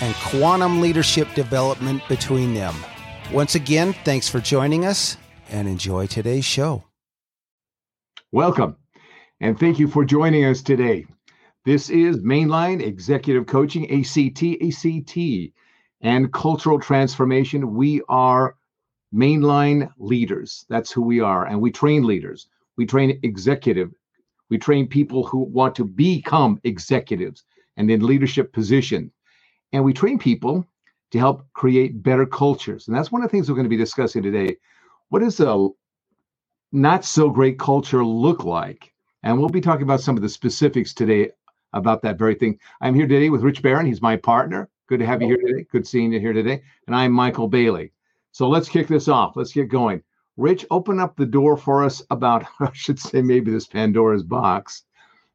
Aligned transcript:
and 0.00 0.14
quantum 0.16 0.80
leadership 0.80 1.32
development 1.34 2.02
between 2.08 2.54
them. 2.54 2.74
Once 3.32 3.54
again, 3.54 3.92
thanks 4.04 4.28
for 4.28 4.40
joining 4.40 4.84
us 4.84 5.16
and 5.50 5.68
enjoy 5.68 6.06
today's 6.06 6.44
show. 6.44 6.84
Welcome, 8.32 8.76
and 9.40 9.58
thank 9.58 9.78
you 9.78 9.88
for 9.88 10.04
joining 10.04 10.44
us 10.44 10.62
today. 10.62 11.06
This 11.64 11.88
is 11.88 12.18
Mainline 12.18 12.82
Executive 12.82 13.46
Coaching, 13.46 13.90
ACT, 13.90 14.42
ACT, 14.62 15.16
and 16.02 16.32
Cultural 16.32 16.78
Transformation. 16.78 17.74
We 17.74 18.02
are 18.08 18.56
mainline 19.14 19.90
leaders. 19.96 20.66
That's 20.68 20.90
who 20.90 21.00
we 21.02 21.20
are. 21.20 21.46
And 21.46 21.60
we 21.60 21.70
train 21.70 22.04
leaders. 22.04 22.48
We 22.76 22.84
train 22.84 23.18
executive. 23.22 23.92
We 24.50 24.58
train 24.58 24.88
people 24.88 25.24
who 25.24 25.38
want 25.38 25.74
to 25.76 25.84
become 25.84 26.60
executives 26.64 27.44
and 27.76 27.90
in 27.90 28.04
leadership 28.04 28.52
positions. 28.52 29.10
And 29.74 29.84
we 29.84 29.92
train 29.92 30.20
people 30.20 30.64
to 31.10 31.18
help 31.18 31.52
create 31.52 32.00
better 32.00 32.24
cultures. 32.24 32.86
And 32.86 32.96
that's 32.96 33.10
one 33.10 33.22
of 33.22 33.28
the 33.28 33.32
things 33.32 33.50
we're 33.50 33.56
going 33.56 33.64
to 33.64 33.68
be 33.70 33.76
discussing 33.76 34.22
today. 34.22 34.56
What 35.08 35.18
does 35.18 35.40
a 35.40 35.68
not 36.70 37.04
so 37.04 37.28
great 37.28 37.58
culture 37.58 38.04
look 38.04 38.44
like? 38.44 38.92
And 39.24 39.36
we'll 39.36 39.48
be 39.48 39.60
talking 39.60 39.82
about 39.82 40.00
some 40.00 40.16
of 40.16 40.22
the 40.22 40.28
specifics 40.28 40.94
today 40.94 41.32
about 41.72 42.02
that 42.02 42.20
very 42.20 42.36
thing. 42.36 42.60
I'm 42.80 42.94
here 42.94 43.08
today 43.08 43.30
with 43.30 43.42
Rich 43.42 43.62
Barron. 43.62 43.84
He's 43.84 44.00
my 44.00 44.16
partner. 44.16 44.70
Good 44.86 45.00
to 45.00 45.06
have 45.06 45.20
you 45.20 45.26
here 45.26 45.38
today. 45.38 45.66
Good 45.72 45.88
seeing 45.88 46.12
you 46.12 46.20
here 46.20 46.32
today. 46.32 46.62
And 46.86 46.94
I'm 46.94 47.10
Michael 47.10 47.48
Bailey. 47.48 47.92
So 48.30 48.48
let's 48.48 48.68
kick 48.68 48.86
this 48.86 49.08
off. 49.08 49.34
Let's 49.34 49.52
get 49.52 49.68
going. 49.68 50.04
Rich, 50.36 50.66
open 50.70 51.00
up 51.00 51.16
the 51.16 51.26
door 51.26 51.56
for 51.56 51.82
us 51.82 52.00
about, 52.10 52.44
I 52.60 52.70
should 52.74 53.00
say, 53.00 53.22
maybe 53.22 53.50
this 53.50 53.66
Pandora's 53.66 54.22
box 54.22 54.84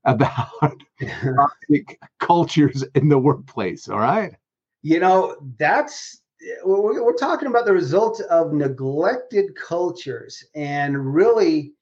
about 0.05 0.49
toxic 1.01 1.99
cultures 2.19 2.83
in 2.95 3.09
the 3.09 3.17
workplace. 3.17 3.87
All 3.87 3.99
right. 3.99 4.35
You 4.81 4.99
know, 4.99 5.35
that's 5.57 6.21
we're, 6.63 7.03
we're 7.03 7.15
talking 7.15 7.47
about 7.47 7.65
the 7.65 7.73
result 7.73 8.21
of 8.21 8.53
neglected 8.53 9.55
cultures, 9.55 10.43
and 10.55 11.13
really, 11.13 11.73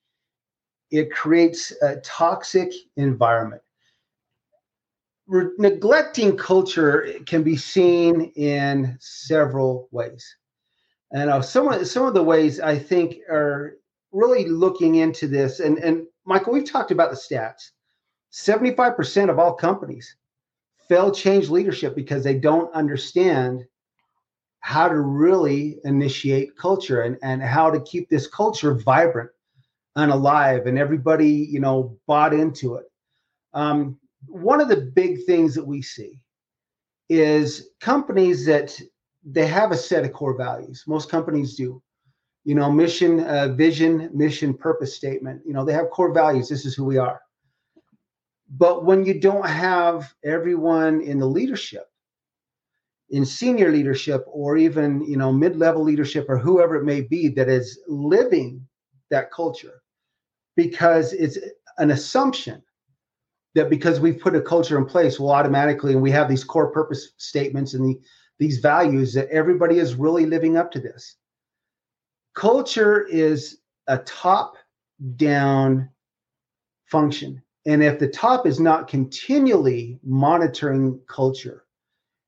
it 0.90 1.12
creates 1.12 1.72
a 1.82 1.98
toxic 1.98 2.72
environment. 2.96 3.62
Re- 5.28 5.52
neglecting 5.58 6.38
culture 6.38 7.14
can 7.26 7.44
be 7.44 7.58
seen 7.58 8.32
in 8.36 8.98
several 9.00 9.90
ways. 9.92 10.26
And 11.12 11.30
uh, 11.30 11.42
some 11.42 11.68
of 11.68 11.86
some 11.88 12.06
of 12.06 12.14
the 12.14 12.24
ways 12.24 12.60
I 12.60 12.78
think 12.78 13.18
are 13.30 13.78
really 14.12 14.46
looking 14.48 14.96
into 14.96 15.28
this. 15.28 15.60
And 15.60 15.78
and 15.78 16.08
Michael, 16.26 16.54
we've 16.54 16.70
talked 16.70 16.92
about 16.92 17.12
the 17.12 17.18
stats. 17.18 17.72
Seventy 18.30 18.76
five 18.76 18.96
percent 18.96 19.30
of 19.30 19.40
all 19.40 19.54
companies 19.54 20.16
fail 20.88 21.12
change 21.12 21.50
leadership 21.50 21.96
because 21.96 22.24
they 22.24 22.38
don't 22.38 22.74
understand 22.74 23.66
how 24.60 24.88
to 24.88 25.00
really 25.00 25.80
initiate 25.84 26.58
culture 26.58 27.02
and, 27.02 27.18
and 27.22 27.42
how 27.42 27.70
to 27.70 27.80
keep 27.82 28.10
this 28.10 28.28
culture 28.28 28.74
vibrant 28.74 29.30
and 29.96 30.12
alive 30.12 30.66
and 30.66 30.78
everybody 30.78 31.30
you 31.30 31.60
know 31.60 31.98
bought 32.08 32.34
into 32.34 32.76
it 32.76 32.86
um, 33.54 34.00
one 34.28 34.62
of 34.62 34.68
the 34.68 34.92
big 34.96 35.24
things 35.26 35.56
that 35.56 35.66
we 35.66 35.82
see 35.82 36.22
is 37.10 37.70
companies 37.80 38.46
that 38.46 38.80
they 39.24 39.48
have 39.48 39.72
a 39.72 39.78
set 39.78 40.06
of 40.06 40.14
core 40.14 40.38
values. 40.38 40.84
Most 40.88 41.10
companies 41.10 41.56
do. 41.56 41.82
You 42.44 42.56
know, 42.56 42.72
mission, 42.72 43.22
uh, 43.22 43.50
vision, 43.50 44.10
mission, 44.14 44.54
purpose 44.54 44.96
statement. 44.96 45.42
You 45.46 45.54
know, 45.54 45.66
they 45.66 45.74
have 45.74 45.90
core 45.90 46.14
values. 46.14 46.48
This 46.48 46.66
is 46.66 46.76
who 46.76 46.86
we 46.86 46.98
are. 46.98 47.20
But 48.50 48.86
when 48.86 49.06
you 49.06 49.20
don't 49.20 49.48
have 49.48 50.14
everyone 50.24 51.02
in 51.02 51.20
the 51.20 51.26
leadership, 51.26 51.86
in 53.10 53.26
senior 53.26 53.72
leadership, 53.72 54.24
or 54.28 54.58
even 54.58 55.04
you 55.06 55.18
know 55.18 55.32
mid-level 55.32 55.84
leadership, 55.84 56.26
or 56.30 56.38
whoever 56.38 56.76
it 56.76 56.86
may 56.86 57.02
be, 57.02 57.30
that 57.30 57.50
is 57.50 57.80
living 57.88 58.66
that 59.10 59.32
culture, 59.32 59.82
because 60.56 61.14
it's 61.14 61.38
an 61.78 61.92
assumption 61.92 62.62
that 63.56 63.70
because 63.70 64.00
we've 64.00 64.20
put 64.20 64.36
a 64.36 64.42
culture 64.42 64.78
in 64.78 64.86
place, 64.86 65.20
we'll 65.20 65.32
automatically 65.32 65.94
and 65.94 66.02
we 66.02 66.12
have 66.12 66.30
these 66.30 66.44
core 66.44 66.72
purpose 66.72 67.14
statements 67.18 67.74
and 67.74 67.86
the 67.86 68.00
these 68.40 68.60
values 68.60 69.14
that 69.14 69.30
everybody 69.30 69.80
is 69.80 69.96
really 69.96 70.26
living 70.26 70.58
up 70.58 70.72
to 70.72 70.80
this. 70.80 71.16
Culture 72.36 73.08
is 73.08 73.58
a 73.88 73.98
top 74.00 74.58
down 75.16 75.90
function. 76.86 77.42
And 77.68 77.84
if 77.84 78.00
the 78.00 78.08
top 78.08 78.48
is 78.48 78.62
not 78.62 78.88
continually 78.88 80.00
monitoring 80.02 81.02
culture 81.06 81.66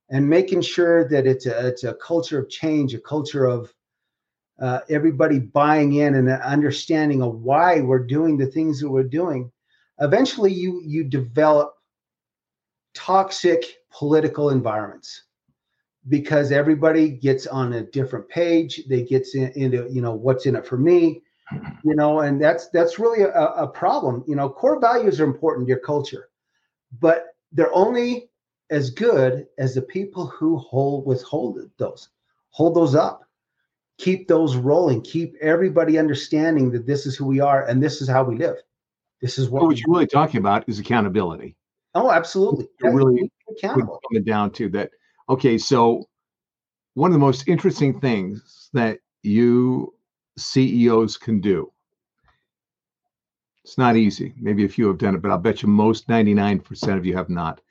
and 0.10 0.30
making 0.30 0.62
sure 0.62 1.08
that 1.08 1.26
it's 1.26 1.46
a, 1.46 1.68
it's 1.68 1.86
a 1.86 1.94
culture 1.94 2.40
of 2.40 2.50
change, 2.50 2.94
a 2.94 3.00
culture 3.00 3.46
of 3.46 3.74
uh, 4.60 4.82
everybody 4.90 5.40
buying 5.40 5.94
in 5.94 6.16
and 6.16 6.30
understanding 6.30 7.24
of 7.24 7.36
why 7.36 7.80
we're 7.80 8.06
doing 8.06 8.38
the 8.38 8.48
things 8.48 8.82
that 8.82 8.90
we're 8.90 9.02
doing, 9.02 9.50
eventually 10.02 10.52
you 10.52 10.82
you 10.86 11.06
develop 11.06 11.74
toxic 12.94 13.64
political 13.92 14.50
environments 14.50 15.24
because 16.10 16.52
everybody 16.52 17.08
gets 17.08 17.48
on 17.48 17.74
a 17.74 17.86
different 17.86 18.28
page. 18.28 18.82
They 18.90 19.04
gets 19.04 19.36
in, 19.36 19.54
into 19.56 19.88
you 19.90 20.02
know 20.02 20.14
what's 20.14 20.46
in 20.46 20.58
it 20.58 20.68
for 20.68 20.78
me 20.78 21.22
you 21.84 21.96
know 21.96 22.20
and 22.20 22.42
that's 22.42 22.70
that's 22.70 23.00
really 23.00 23.24
a, 23.24 23.32
a 23.32 23.68
problem. 23.68 24.24
You 24.28 24.36
know 24.36 24.50
core 24.50 24.80
values 24.80 25.20
are 25.20 25.26
important 25.26 25.68
to 25.68 25.70
your 25.70 25.80
culture 25.80 26.30
but 27.00 27.28
they're 27.52 27.74
only 27.74 28.30
as 28.70 28.90
good 28.90 29.48
as 29.58 29.74
the 29.74 29.82
people 29.82 30.28
who 30.28 30.58
hold 30.58 31.06
withhold 31.06 31.60
those 31.78 32.10
hold 32.50 32.76
those 32.76 32.96
up. 32.96 33.24
Keep 33.98 34.28
those 34.28 34.56
rolling. 34.56 35.02
Keep 35.02 35.36
everybody 35.42 35.98
understanding 35.98 36.72
that 36.72 36.88
this 36.88 37.06
is 37.06 37.18
who 37.18 37.26
we 37.26 37.42
are 37.42 37.66
and 37.66 37.84
this 37.84 38.02
is 38.02 38.08
how 38.08 38.24
we 38.24 38.38
live. 38.38 38.56
This 39.22 39.38
is 39.38 39.50
what, 39.50 39.64
what 39.64 39.78
you're 39.78 39.94
really 39.94 40.08
talking 40.08 40.40
about 40.40 40.64
is 40.70 40.80
accountability. 40.80 41.56
Oh 41.96 42.12
absolutely. 42.12 42.70
Yeah, 42.82 42.92
really 42.92 43.32
accountable. 43.50 44.00
coming 44.10 44.24
down 44.24 44.52
to 44.52 44.70
that. 44.70 44.92
Okay 45.30 45.58
so 45.58 46.08
one 46.94 47.12
of 47.12 47.14
the 47.14 47.20
most 47.20 47.48
interesting 47.48 48.00
things 48.00 48.70
that 48.74 49.00
you 49.24 49.94
CEOs 50.40 51.18
can 51.18 51.42
do. 51.42 51.72
It's 53.64 53.78
not 53.78 53.96
easy. 53.96 54.34
Maybe 54.38 54.66
a 54.66 54.70
few 54.70 54.88
have 54.88 54.98
done 54.98 55.16
it, 55.16 55.22
but 55.22 55.32
I'll 55.32 55.38
bet 55.38 55.62
you 55.62 55.70
most 55.70 56.08
99% 56.08 56.98
of 56.98 57.06
you 57.06 57.16
have 57.16 57.30
not. 57.30 57.62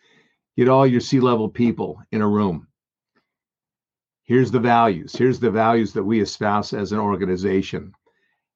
Get 0.57 0.69
all 0.69 0.87
your 0.87 1.01
C 1.01 1.21
level 1.21 1.49
people 1.49 2.01
in 2.13 2.21
a 2.21 2.29
room. 2.29 2.69
Here's 4.25 4.51
the 4.51 4.61
values. 4.61 5.17
Here's 5.17 5.41
the 5.41 5.51
values 5.51 5.93
that 5.95 6.05
we 6.05 6.21
espouse 6.21 6.73
as 6.73 6.93
an 6.93 6.99
organization. 6.99 7.93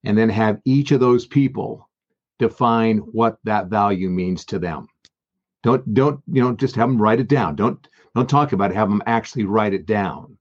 And 0.04 0.18
then 0.18 0.28
have 0.28 0.60
each 0.64 0.92
of 0.92 1.00
those 1.00 1.26
people 1.26 1.88
define 2.38 2.98
what 2.98 3.38
that 3.44 3.68
value 3.68 4.10
means 4.10 4.44
to 4.46 4.58
them. 4.58 4.88
Don't 5.62 5.94
don't 5.94 6.20
you 6.26 6.42
know 6.42 6.54
just 6.54 6.74
have 6.74 6.88
them 6.88 7.00
write 7.00 7.20
it 7.20 7.28
down. 7.28 7.54
Don't 7.54 7.86
don't 8.14 8.28
talk 8.28 8.52
about 8.52 8.70
it. 8.70 8.74
Have 8.74 8.88
them 8.88 9.02
actually 9.06 9.44
write 9.44 9.74
it 9.74 9.86
down, 9.86 10.36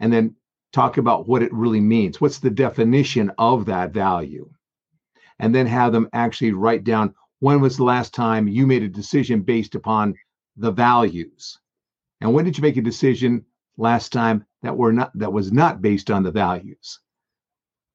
and 0.00 0.12
then 0.12 0.34
talk 0.74 0.98
about 0.98 1.28
what 1.28 1.42
it 1.42 1.52
really 1.52 1.80
means. 1.80 2.20
What's 2.20 2.40
the 2.40 2.50
definition 2.50 3.30
of 3.38 3.64
that 3.66 3.92
value? 3.92 4.50
And 5.38 5.54
then 5.54 5.66
have 5.66 5.92
them 5.92 6.08
actually 6.12 6.52
write 6.52 6.84
down 6.84 7.14
when 7.38 7.60
was 7.60 7.76
the 7.76 7.84
last 7.84 8.12
time 8.12 8.48
you 8.48 8.66
made 8.66 8.82
a 8.82 8.88
decision 8.88 9.42
based 9.42 9.74
upon 9.74 10.14
the 10.56 10.72
values? 10.72 11.58
And 12.20 12.34
when 12.34 12.44
did 12.44 12.58
you 12.58 12.62
make 12.62 12.76
a 12.76 12.82
decision 12.82 13.44
last 13.76 14.12
time 14.12 14.44
that 14.62 14.76
were 14.76 14.92
not 14.92 15.16
that 15.18 15.32
was 15.32 15.52
not 15.52 15.80
based 15.80 16.10
on 16.10 16.22
the 16.22 16.32
values? 16.32 17.00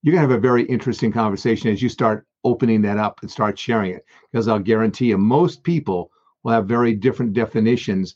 You're 0.01 0.13
gonna 0.13 0.27
have 0.27 0.37
a 0.37 0.41
very 0.41 0.63
interesting 0.63 1.11
conversation 1.11 1.71
as 1.71 1.81
you 1.81 1.89
start 1.89 2.25
opening 2.45 2.81
that 2.83 2.97
up 2.97 3.19
and 3.21 3.29
start 3.29 3.59
sharing 3.59 3.91
it. 3.91 4.05
Because 4.31 4.47
I'll 4.47 4.59
guarantee 4.59 5.07
you, 5.07 5.17
most 5.17 5.63
people 5.63 6.11
will 6.43 6.53
have 6.53 6.65
very 6.67 6.93
different 6.93 7.33
definitions, 7.33 8.15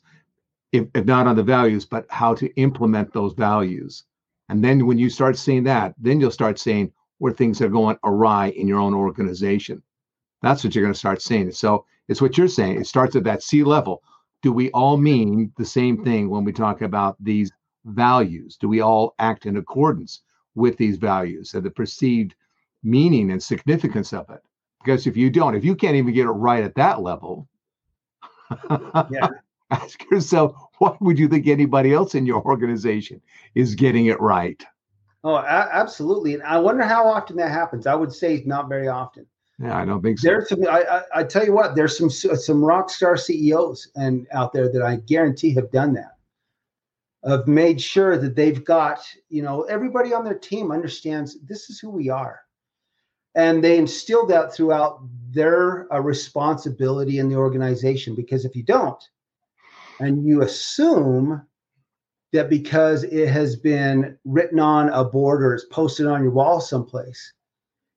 if, 0.71 0.87
if 0.95 1.05
not 1.05 1.27
on 1.27 1.35
the 1.35 1.43
values, 1.43 1.85
but 1.85 2.05
how 2.09 2.33
to 2.35 2.53
implement 2.55 3.11
those 3.11 3.33
values. 3.33 4.05
And 4.49 4.63
then 4.63 4.85
when 4.85 4.97
you 4.97 5.09
start 5.09 5.37
seeing 5.37 5.63
that, 5.63 5.95
then 5.97 6.19
you'll 6.19 6.31
start 6.31 6.59
seeing 6.59 6.91
where 7.19 7.33
things 7.33 7.61
are 7.61 7.69
going 7.69 7.97
awry 8.03 8.47
in 8.49 8.67
your 8.67 8.79
own 8.79 8.93
organization. 8.93 9.81
That's 10.41 10.63
what 10.63 10.75
you're 10.75 10.83
going 10.83 10.93
to 10.93 10.99
start 10.99 11.21
seeing. 11.21 11.51
So 11.51 11.85
it's 12.07 12.21
what 12.21 12.37
you're 12.37 12.47
saying. 12.47 12.79
It 12.79 12.87
starts 12.87 13.15
at 13.15 13.23
that 13.23 13.43
C 13.43 13.63
level. 13.63 14.03
Do 14.41 14.51
we 14.51 14.69
all 14.71 14.97
mean 14.97 15.51
the 15.57 15.65
same 15.65 16.03
thing 16.03 16.29
when 16.29 16.43
we 16.43 16.51
talk 16.51 16.81
about 16.81 17.15
these 17.23 17.51
values? 17.85 18.57
Do 18.57 18.67
we 18.67 18.81
all 18.81 19.15
act 19.19 19.45
in 19.45 19.57
accordance 19.57 20.21
with 20.55 20.77
these 20.77 20.97
values 20.97 21.53
and 21.53 21.63
the 21.63 21.71
perceived 21.71 22.35
meaning 22.83 23.31
and 23.31 23.41
significance 23.41 24.11
of 24.11 24.29
it? 24.29 24.41
Because 24.83 25.07
if 25.07 25.15
you 25.15 25.29
don't, 25.29 25.55
if 25.55 25.63
you 25.63 25.75
can't 25.75 25.95
even 25.95 26.13
get 26.13 26.25
it 26.25 26.31
right 26.31 26.63
at 26.63 26.75
that 26.75 27.01
level, 27.01 27.47
yeah. 29.09 29.29
Ask 29.73 30.09
yourself, 30.11 30.55
what 30.77 31.01
would 31.01 31.19
you 31.19 31.27
think 31.27 31.47
anybody 31.47 31.93
else 31.93 32.15
in 32.15 32.25
your 32.25 32.43
organization 32.43 33.21
is 33.55 33.75
getting 33.75 34.07
it 34.07 34.19
right? 34.19 34.63
Oh, 35.23 35.35
a- 35.35 35.69
absolutely. 35.71 36.33
And 36.33 36.43
I 36.43 36.59
wonder 36.59 36.83
how 36.83 37.07
often 37.07 37.37
that 37.37 37.51
happens. 37.51 37.87
I 37.87 37.95
would 37.95 38.11
say 38.11 38.43
not 38.45 38.67
very 38.69 38.87
often. 38.87 39.25
Yeah, 39.59 39.77
I 39.77 39.85
don't 39.85 40.01
think 40.01 40.19
so. 40.19 40.27
There's 40.27 40.49
some. 40.49 40.67
I, 40.67 40.83
I, 40.83 41.01
I 41.19 41.23
tell 41.23 41.45
you 41.45 41.53
what. 41.53 41.75
There's 41.75 41.97
some 41.97 42.09
some 42.09 42.63
rock 42.63 42.89
star 42.89 43.15
CEOs 43.15 43.89
and 43.95 44.27
out 44.31 44.51
there 44.51 44.69
that 44.71 44.81
I 44.81 44.97
guarantee 44.97 45.53
have 45.53 45.71
done 45.71 45.93
that. 45.93 46.17
Have 47.25 47.47
made 47.47 47.79
sure 47.79 48.17
that 48.17 48.35
they've 48.35 48.63
got 48.65 48.99
you 49.29 49.43
know 49.43 49.61
everybody 49.63 50.13
on 50.13 50.25
their 50.25 50.37
team 50.37 50.71
understands 50.71 51.39
this 51.41 51.69
is 51.69 51.79
who 51.79 51.91
we 51.91 52.09
are, 52.09 52.41
and 53.35 53.63
they 53.63 53.77
instilled 53.77 54.29
that 54.31 54.53
throughout 54.53 55.01
their 55.29 55.91
uh, 55.93 55.99
responsibility 55.99 57.19
in 57.19 57.29
the 57.29 57.35
organization. 57.35 58.15
Because 58.15 58.45
if 58.45 58.55
you 58.55 58.63
don't, 58.63 59.01
and 60.03 60.25
you 60.25 60.41
assume 60.41 61.41
that 62.31 62.49
because 62.49 63.03
it 63.03 63.29
has 63.29 63.55
been 63.55 64.17
written 64.25 64.59
on 64.59 64.89
a 64.89 65.03
board 65.03 65.43
or 65.43 65.53
it's 65.53 65.65
posted 65.65 66.07
on 66.07 66.23
your 66.23 66.31
wall 66.31 66.59
someplace 66.59 67.33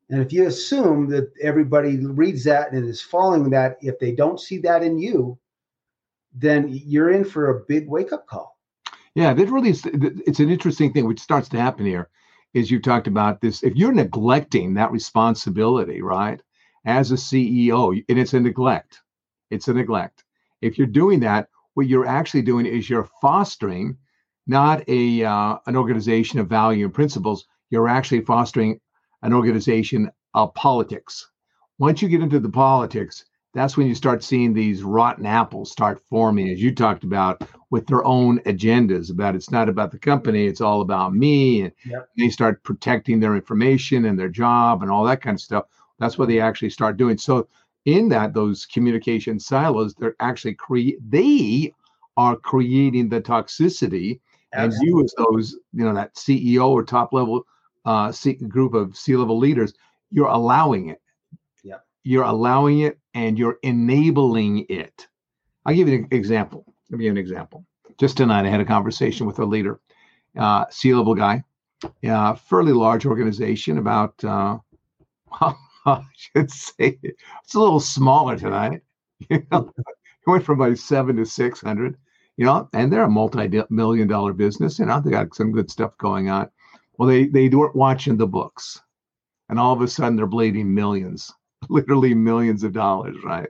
and 0.08 0.22
if 0.22 0.32
you 0.32 0.46
assume 0.46 1.08
that 1.10 1.32
everybody 1.42 1.96
reads 1.96 2.44
that 2.44 2.72
and 2.72 2.88
is 2.88 3.02
following 3.02 3.50
that, 3.50 3.76
if 3.80 3.98
they 3.98 4.12
don't 4.12 4.40
see 4.40 4.58
that 4.58 4.82
in 4.82 4.98
you, 4.98 5.38
then 6.32 6.68
you're 6.70 7.10
in 7.10 7.24
for 7.24 7.50
a 7.50 7.64
big 7.66 7.88
wake 7.88 8.12
up 8.12 8.26
call. 8.26 8.56
Yeah, 9.14 9.34
that 9.34 9.48
really 9.48 9.70
is. 9.70 9.82
It's 9.84 10.40
an 10.40 10.50
interesting 10.50 10.92
thing 10.92 11.06
which 11.06 11.20
starts 11.20 11.48
to 11.50 11.60
happen 11.60 11.86
here. 11.86 12.08
Is 12.54 12.70
you 12.70 12.80
talked 12.80 13.06
about 13.06 13.40
this. 13.40 13.62
If 13.62 13.74
you're 13.74 13.92
neglecting 13.92 14.74
that 14.74 14.92
responsibility, 14.92 16.00
right, 16.00 16.40
as 16.84 17.10
a 17.10 17.16
CEO, 17.16 18.02
and 18.08 18.18
it's 18.18 18.32
a 18.32 18.40
neglect, 18.40 19.02
it's 19.50 19.68
a 19.68 19.74
neglect. 19.74 20.24
If 20.62 20.78
you're 20.78 20.86
doing 20.86 21.20
that, 21.20 21.48
what 21.76 21.87
you're 21.87 22.06
actually 22.06 22.40
doing 22.40 22.64
is 22.64 22.88
you're 22.88 23.08
fostering 23.20 23.99
not 24.46 24.82
a 24.88 25.23
uh, 25.23 25.58
an 25.67 25.76
organization 25.76 26.38
of 26.40 26.49
value 26.49 26.87
and 26.87 26.94
principles. 26.94 27.46
You're 27.69 27.87
actually 27.88 28.23
fostering 28.23 28.81
an 29.23 29.34
organization 29.34 30.11
of 30.32 30.55
politics. 30.55 31.31
Once 31.78 32.00
you 32.00 32.08
get 32.08 32.23
into 32.23 32.40
the 32.40 32.49
politics, 32.49 33.26
that's 33.52 33.76
when 33.76 33.87
you 33.87 33.94
start 33.94 34.25
seeing 34.25 34.55
these 34.55 34.82
rotten 34.82 35.26
apples 35.26 35.70
start 35.70 36.00
forming, 36.08 36.49
as 36.49 36.62
you 36.62 36.75
talked 36.75 37.05
about, 37.05 37.43
with 37.70 37.87
their 37.87 38.05
own 38.06 38.38
agendas. 38.46 39.11
About 39.11 39.34
it's 39.34 39.50
not 39.50 39.69
about 39.69 39.90
the 39.90 39.99
company, 39.99 40.46
it's 40.46 40.62
all 40.62 40.81
about 40.81 41.14
me, 41.14 41.61
and 41.61 41.73
yep. 41.84 42.08
they 42.17 42.31
start 42.31 42.62
protecting 42.62 43.20
their 43.20 43.37
information 43.37 44.06
and 44.06 44.19
their 44.19 44.31
job 44.31 44.81
and 44.81 44.90
all 44.90 45.05
that 45.05 45.20
kind 45.20 45.34
of 45.34 45.43
stuff. 45.43 45.67
That's 45.99 46.17
what 46.17 46.28
they 46.28 46.40
actually 46.40 46.70
start 46.70 46.96
doing. 46.96 47.19
So, 47.19 47.49
in 47.86 48.08
that, 48.10 48.34
those 48.34 48.66
communication 48.66 49.38
silos, 49.40 49.94
they're 49.94 50.16
actually 50.20 50.54
create 50.54 50.98
they 51.08 51.72
are 52.16 52.36
creating 52.36 53.08
the 53.08 53.20
toxicity, 53.20 54.20
Absolutely. 54.52 54.58
and 54.58 54.74
you 54.82 55.04
as 55.04 55.14
those, 55.16 55.58
you 55.72 55.84
know, 55.84 55.94
that 55.94 56.14
CEO 56.14 56.68
or 56.68 56.82
top 56.82 57.12
level 57.12 57.46
uh, 57.84 58.10
C- 58.10 58.34
group 58.34 58.74
of 58.74 58.96
C-level 58.96 59.38
leaders, 59.38 59.72
you're 60.10 60.28
allowing 60.28 60.88
it. 60.88 61.00
Yeah. 61.62 61.78
You're 62.02 62.24
allowing 62.24 62.80
it 62.80 62.98
and 63.14 63.38
you're 63.38 63.58
enabling 63.62 64.66
it. 64.68 65.06
I'll 65.64 65.74
give 65.74 65.88
you 65.88 65.94
an 65.96 66.08
example. 66.10 66.64
Give 66.90 67.00
you 67.00 67.10
an 67.10 67.18
example. 67.18 67.64
Just 67.98 68.16
tonight, 68.16 68.46
I 68.46 68.50
had 68.50 68.60
a 68.60 68.64
conversation 68.64 69.26
with 69.26 69.38
a 69.38 69.44
leader, 69.44 69.80
uh, 70.36 70.64
C-level 70.70 71.14
guy, 71.14 71.44
uh, 72.08 72.34
fairly 72.34 72.72
large 72.72 73.06
organization. 73.06 73.78
About 73.78 74.22
uh, 74.24 74.58
I 75.98 76.02
should 76.16 76.50
say 76.50 76.98
it's 77.02 77.54
a 77.54 77.60
little 77.60 77.80
smaller 77.80 78.38
tonight. 78.38 78.82
You 79.30 79.46
know, 79.50 79.72
it 79.78 80.30
went 80.30 80.44
from 80.44 80.58
like 80.58 80.76
seven 80.76 81.16
to 81.16 81.24
six 81.24 81.62
hundred. 81.62 81.96
You 82.36 82.44
know, 82.44 82.68
and 82.74 82.92
they're 82.92 83.04
a 83.04 83.10
multi-million 83.10 84.08
dollar 84.08 84.34
business. 84.34 84.78
You 84.78 84.84
know, 84.86 85.00
they 85.00 85.10
got 85.10 85.34
some 85.34 85.52
good 85.52 85.70
stuff 85.70 85.96
going 85.96 86.28
on. 86.28 86.50
Well, 86.98 87.08
they 87.08 87.26
they 87.28 87.48
weren't 87.48 87.76
watching 87.76 88.18
the 88.18 88.26
books, 88.26 88.82
and 89.48 89.58
all 89.58 89.72
of 89.74 89.82
a 89.82 89.88
sudden 89.88 90.16
they're 90.16 90.26
bleeding 90.26 90.74
millions, 90.74 91.32
literally 91.70 92.14
millions 92.14 92.64
of 92.64 92.72
dollars, 92.72 93.16
right? 93.24 93.48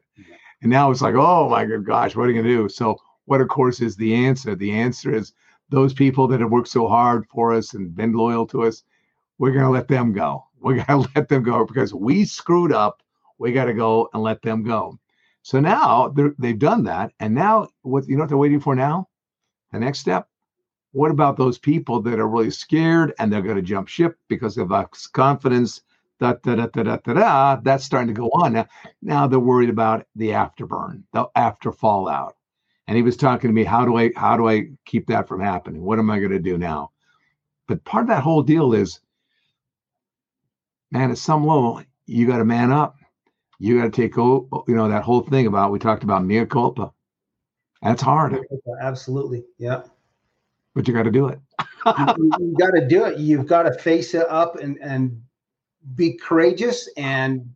And 0.63 0.71
now 0.71 0.91
it's 0.91 1.03
like, 1.03 1.15
oh 1.17 1.49
my 1.51 1.65
good 1.65 1.87
gosh, 1.87 2.17
what 2.17 2.29
are 2.29 2.33
you 2.33 2.43
gonna 2.43 2.55
do? 2.55 2.69
So, 2.69 2.97
what 3.27 3.41
of 3.41 3.49
course 3.49 3.81
is 3.81 3.97
the 3.97 4.15
answer? 4.15 4.55
The 4.57 4.73
answer 4.73 5.15
is 5.15 5.33
those 5.71 5.95
people 5.95 6.29
that 6.29 6.41
have 6.41 6.51
worked 6.53 6.69
so 6.69 6.89
hard 6.89 7.27
for 7.29 7.53
us 7.55 7.75
and 7.75 7.95
been 7.95 8.13
loyal 8.13 8.47
to 8.49 8.65
us, 8.65 8.83
we're 9.39 9.53
gonna 9.53 9.71
let 9.71 9.89
them 9.89 10.13
go. 10.13 10.45
We're 10.61 10.83
gonna 10.85 11.07
let 11.17 11.29
them 11.29 11.43
go 11.43 11.65
because 11.65 11.95
we 11.95 12.25
screwed 12.25 12.73
up. 12.73 13.03
We 13.39 13.53
got 13.53 13.67
to 13.67 13.75
go 13.75 14.09
and 14.15 14.23
let 14.23 14.43
them 14.43 14.63
go. 14.63 14.99
So 15.43 15.61
now 15.61 16.15
they've 16.39 16.59
done 16.59 16.85
that, 16.85 17.13
and 17.21 17.35
now 17.35 17.69
what 17.83 18.09
you 18.09 18.17
know 18.17 18.23
what 18.23 18.29
they're 18.29 18.39
waiting 18.39 18.61
for 18.61 18.75
now? 18.75 19.09
The 19.73 19.79
next 19.79 19.99
step, 20.01 20.29
what 20.93 21.11
about 21.11 21.37
those 21.37 21.59
people 21.59 22.01
that 22.03 22.19
are 22.19 22.29
really 22.29 22.51
scared 22.51 23.13
and 23.19 23.31
they're 23.31 23.43
going 23.43 23.57
to 23.57 23.63
jump 23.63 23.89
ship 23.89 24.19
because 24.29 24.57
of 24.57 24.73
confidence? 25.13 25.83
Da, 26.19 26.33
da, 26.43 26.55
da, 26.55 26.67
da, 26.69 26.83
da, 26.83 26.97
da, 26.97 27.13
da. 27.13 27.57
That's 27.57 27.85
starting 27.85 28.15
to 28.15 28.19
go 28.19 28.29
on 28.29 28.55
now. 28.55 28.67
Now 29.03 29.27
they're 29.27 29.39
worried 29.39 29.69
about 29.69 30.07
the 30.17 30.31
afterburn, 30.31 31.03
the 31.13 31.27
after 31.37 31.71
fallout. 31.71 32.37
And 32.87 32.97
he 32.97 33.03
was 33.03 33.19
talking 33.19 33.51
to 33.51 33.55
me, 33.55 33.65
how 33.65 33.85
do 33.85 33.97
I 33.99 34.11
how 34.17 34.37
do 34.39 34.49
I 34.49 34.71
keep 34.87 35.07
that 35.09 35.29
from 35.29 35.41
happening? 35.41 35.83
What 35.83 35.99
am 35.99 36.11
I 36.11 36.19
going 36.19 36.31
to 36.31 36.39
do 36.39 36.57
now? 36.57 36.93
But 37.69 37.85
part 37.85 38.05
of 38.05 38.09
that 38.09 38.23
whole 38.23 38.43
deal 38.43 38.73
is, 38.73 39.01
man, 40.97 41.11
at 41.11 41.19
some 41.19 41.47
level, 41.47 41.83
you 42.07 42.27
got 42.27 42.39
to 42.39 42.45
man 42.45 42.73
up. 42.73 42.97
You 43.59 43.79
got 43.79 43.85
to 43.85 43.91
take 43.91 44.19
over, 44.19 44.47
you 44.69 44.75
know 44.75 44.89
that 44.89 45.03
whole 45.03 45.23
thing 45.23 45.47
about 45.47 45.73
we 45.73 45.79
talked 45.79 46.05
about 46.05 46.25
mea 46.25 46.45
culpa. 46.45 46.93
That's 47.83 48.03
hard. 48.03 48.39
Absolutely, 48.81 49.45
yeah 49.59 49.83
but 50.77 50.87
you 50.87 50.93
got 50.93 51.05
to 51.05 51.11
do 51.11 51.27
it. 51.27 51.41
you, 51.87 52.33
you 52.39 52.55
got 52.61 52.73
to 52.73 52.87
do 52.87 53.07
it. 53.07 53.19
You've 53.19 53.47
got 53.47 53.63
to 53.63 53.73
face 53.73 54.15
it 54.15 54.27
up 54.29 54.57
and 54.57 54.79
and 54.81 55.21
be 55.95 56.13
courageous 56.13 56.89
and 56.97 57.51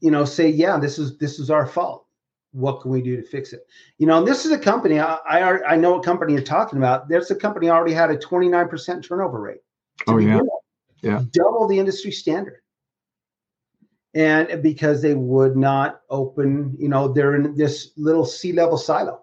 you 0.00 0.10
know 0.10 0.26
say, 0.26 0.48
yeah, 0.48 0.76
this 0.76 0.98
is 0.98 1.16
this 1.16 1.38
is 1.38 1.48
our 1.48 1.66
fault. 1.66 2.06
What 2.50 2.82
can 2.82 2.90
we 2.90 3.00
do 3.00 3.16
to 3.16 3.22
fix 3.22 3.54
it? 3.54 3.64
You 3.96 4.06
know, 4.06 4.24
this 4.24 4.44
is 4.44 4.50
a 4.50 4.58
company. 4.58 4.98
I 4.98 5.14
I, 5.14 5.72
I 5.72 5.76
know 5.76 5.92
what 5.92 6.04
company 6.04 6.32
you're 6.32 6.42
talking 6.42 6.78
about. 6.78 7.08
There's 7.08 7.30
a 7.30 7.36
company 7.36 7.70
already 7.70 7.94
had 7.94 8.10
a 8.10 8.16
29% 8.16 9.06
turnover 9.06 9.40
rate. 9.40 9.60
Oh 10.08 10.18
yeah, 10.18 10.40
yeah, 11.02 11.22
double 11.32 11.68
the 11.68 11.78
industry 11.78 12.10
standard 12.10 12.60
and 14.14 14.62
because 14.62 15.00
they 15.02 15.14
would 15.14 15.56
not 15.56 16.00
open 16.10 16.76
you 16.78 16.88
know 16.88 17.08
they're 17.08 17.34
in 17.34 17.54
this 17.56 17.92
little 17.96 18.24
C-level 18.24 18.78
silo 18.78 19.22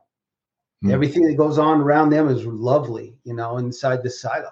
Mm. 0.84 0.94
Everything 0.94 1.24
that 1.24 1.36
goes 1.36 1.58
on 1.58 1.82
around 1.82 2.10
them 2.10 2.30
is 2.30 2.46
lovely, 2.46 3.18
you 3.24 3.34
know, 3.34 3.58
inside 3.58 4.02
the 4.02 4.10
silo. 4.10 4.50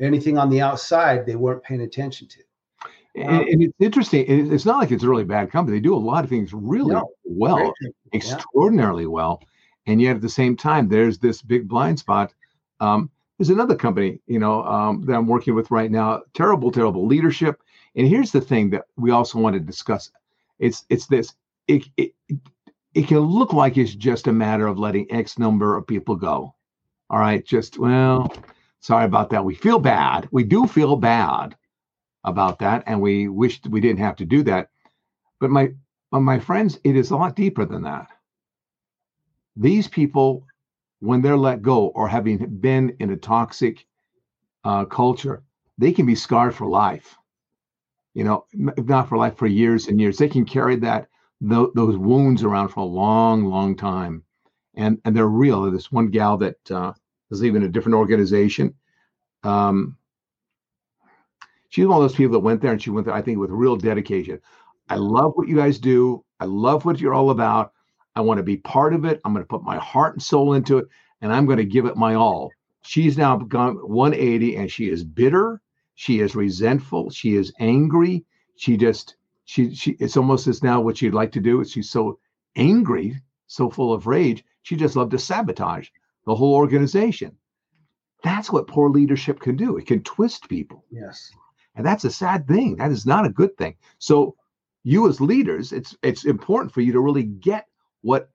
Anything 0.00 0.38
on 0.38 0.48
the 0.48 0.62
outside, 0.62 1.26
they 1.26 1.36
weren't 1.36 1.62
paying 1.62 1.82
attention 1.82 2.26
to. 2.28 2.38
And, 3.16 3.48
and, 3.48 3.62
it's 3.62 3.80
interesting. 3.80 4.24
It's 4.52 4.64
not 4.64 4.78
like 4.78 4.92
it's 4.92 5.02
a 5.02 5.08
really 5.08 5.24
bad 5.24 5.50
company. 5.50 5.76
They 5.76 5.82
do 5.82 5.94
a 5.94 5.98
lot 5.98 6.24
of 6.24 6.30
things 6.30 6.52
really 6.54 6.94
no, 6.94 7.10
well, 7.24 7.74
extraordinarily 8.14 9.02
yeah. 9.02 9.08
well. 9.08 9.42
And 9.86 10.00
yet 10.00 10.16
at 10.16 10.22
the 10.22 10.28
same 10.28 10.56
time, 10.56 10.88
there's 10.88 11.18
this 11.18 11.42
big 11.42 11.68
blind 11.68 11.98
spot. 11.98 12.32
Um, 12.78 13.10
there's 13.40 13.48
another 13.48 13.74
company, 13.74 14.20
you 14.26 14.38
know, 14.38 14.62
um, 14.64 15.00
that 15.06 15.14
I'm 15.14 15.26
working 15.26 15.54
with 15.54 15.70
right 15.70 15.90
now. 15.90 16.20
Terrible, 16.34 16.70
terrible 16.70 17.06
leadership. 17.06 17.62
And 17.96 18.06
here's 18.06 18.32
the 18.32 18.40
thing 18.42 18.68
that 18.68 18.84
we 18.98 19.12
also 19.12 19.38
want 19.38 19.54
to 19.54 19.60
discuss. 19.60 20.10
It's 20.58 20.84
it's 20.90 21.06
this. 21.06 21.32
It, 21.66 21.88
it, 21.96 22.12
it 22.92 23.08
can 23.08 23.20
look 23.20 23.54
like 23.54 23.78
it's 23.78 23.94
just 23.94 24.26
a 24.26 24.32
matter 24.32 24.66
of 24.66 24.78
letting 24.78 25.10
X 25.10 25.38
number 25.38 25.74
of 25.74 25.86
people 25.86 26.16
go. 26.16 26.54
All 27.08 27.18
right, 27.18 27.42
just 27.42 27.78
well, 27.78 28.30
sorry 28.80 29.06
about 29.06 29.30
that. 29.30 29.42
We 29.42 29.54
feel 29.54 29.78
bad. 29.78 30.28
We 30.30 30.44
do 30.44 30.66
feel 30.66 30.96
bad 30.96 31.56
about 32.24 32.58
that, 32.58 32.82
and 32.86 33.00
we 33.00 33.28
wish 33.28 33.58
we 33.70 33.80
didn't 33.80 34.00
have 34.00 34.16
to 34.16 34.26
do 34.26 34.42
that. 34.42 34.68
But 35.40 35.48
my 35.48 35.72
but 36.10 36.20
my 36.20 36.38
friends, 36.38 36.78
it 36.84 36.94
is 36.94 37.10
a 37.10 37.16
lot 37.16 37.36
deeper 37.36 37.64
than 37.64 37.84
that. 37.84 38.08
These 39.56 39.88
people 39.88 40.44
when 41.00 41.22
they're 41.22 41.36
let 41.36 41.62
go 41.62 41.88
or 41.88 42.08
having 42.08 42.38
been 42.60 42.96
in 43.00 43.10
a 43.10 43.16
toxic 43.16 43.86
uh, 44.64 44.84
culture, 44.84 45.42
they 45.78 45.92
can 45.92 46.06
be 46.06 46.14
scarred 46.14 46.54
for 46.54 46.66
life. 46.66 47.16
You 48.14 48.24
know, 48.24 48.44
if 48.76 48.84
not 48.86 49.08
for 49.08 49.16
life, 49.18 49.36
for 49.36 49.46
years 49.46 49.88
and 49.88 50.00
years. 50.00 50.18
They 50.18 50.28
can 50.28 50.44
carry 50.44 50.76
that 50.76 51.08
th- 51.48 51.70
those 51.74 51.96
wounds 51.96 52.42
around 52.42 52.68
for 52.68 52.80
a 52.80 52.84
long, 52.84 53.44
long 53.46 53.76
time, 53.76 54.24
and 54.74 55.00
and 55.04 55.16
they're 55.16 55.28
real. 55.28 55.70
This 55.70 55.92
one 55.92 56.08
gal 56.08 56.36
that 56.38 56.70
uh, 56.70 56.92
is 57.30 57.40
leaving 57.40 57.62
a 57.62 57.68
different 57.68 57.96
organization. 57.96 58.74
Um, 59.44 59.96
she's 61.68 61.86
one 61.86 61.96
of 61.96 62.02
those 62.02 62.16
people 62.16 62.32
that 62.32 62.40
went 62.40 62.60
there 62.60 62.72
and 62.72 62.82
she 62.82 62.90
went 62.90 63.06
there, 63.06 63.14
I 63.14 63.22
think, 63.22 63.38
with 63.38 63.50
real 63.50 63.76
dedication. 63.76 64.40
I 64.88 64.96
love 64.96 65.32
what 65.36 65.48
you 65.48 65.56
guys 65.56 65.78
do. 65.78 66.24
I 66.40 66.44
love 66.46 66.84
what 66.84 67.00
you're 67.00 67.14
all 67.14 67.30
about. 67.30 67.72
I 68.20 68.22
want 68.22 68.36
to 68.36 68.44
be 68.44 68.58
part 68.58 68.92
of 68.92 69.06
it. 69.06 69.18
I'm 69.24 69.32
going 69.32 69.42
to 69.42 69.48
put 69.48 69.62
my 69.62 69.78
heart 69.78 70.12
and 70.12 70.22
soul 70.22 70.52
into 70.52 70.76
it, 70.76 70.88
and 71.22 71.32
I'm 71.32 71.46
going 71.46 71.56
to 71.56 71.64
give 71.64 71.86
it 71.86 71.96
my 71.96 72.16
all. 72.16 72.50
She's 72.82 73.16
now 73.16 73.38
gone 73.38 73.76
180 73.76 74.56
and 74.56 74.70
she 74.70 74.90
is 74.90 75.02
bitter. 75.02 75.62
She 75.94 76.20
is 76.20 76.36
resentful. 76.36 77.08
She 77.08 77.34
is 77.36 77.50
angry. 77.60 78.26
She 78.56 78.76
just, 78.76 79.16
she, 79.46 79.74
she, 79.74 79.92
it's 79.92 80.18
almost 80.18 80.46
as 80.48 80.62
now 80.62 80.82
what 80.82 80.98
she'd 80.98 81.14
like 81.14 81.32
to 81.32 81.40
do 81.40 81.62
is 81.62 81.70
she's 81.70 81.88
so 81.88 82.18
angry, 82.56 83.16
so 83.46 83.70
full 83.70 83.90
of 83.90 84.06
rage. 84.06 84.44
She 84.60 84.76
just 84.76 84.96
loved 84.96 85.12
to 85.12 85.18
sabotage 85.18 85.88
the 86.26 86.34
whole 86.34 86.54
organization. 86.54 87.34
That's 88.22 88.52
what 88.52 88.66
poor 88.66 88.90
leadership 88.90 89.40
can 89.40 89.56
do. 89.56 89.78
It 89.78 89.86
can 89.86 90.02
twist 90.02 90.46
people. 90.50 90.84
Yes. 90.90 91.32
And 91.74 91.86
that's 91.86 92.04
a 92.04 92.10
sad 92.10 92.46
thing. 92.46 92.76
That 92.76 92.90
is 92.90 93.06
not 93.06 93.24
a 93.24 93.30
good 93.30 93.56
thing. 93.56 93.76
So 93.98 94.36
you 94.82 95.08
as 95.08 95.22
leaders, 95.22 95.72
it's 95.72 95.96
it's 96.02 96.26
important 96.26 96.72
for 96.72 96.82
you 96.82 96.92
to 96.92 97.00
really 97.00 97.22
get 97.22 97.66
what 98.02 98.30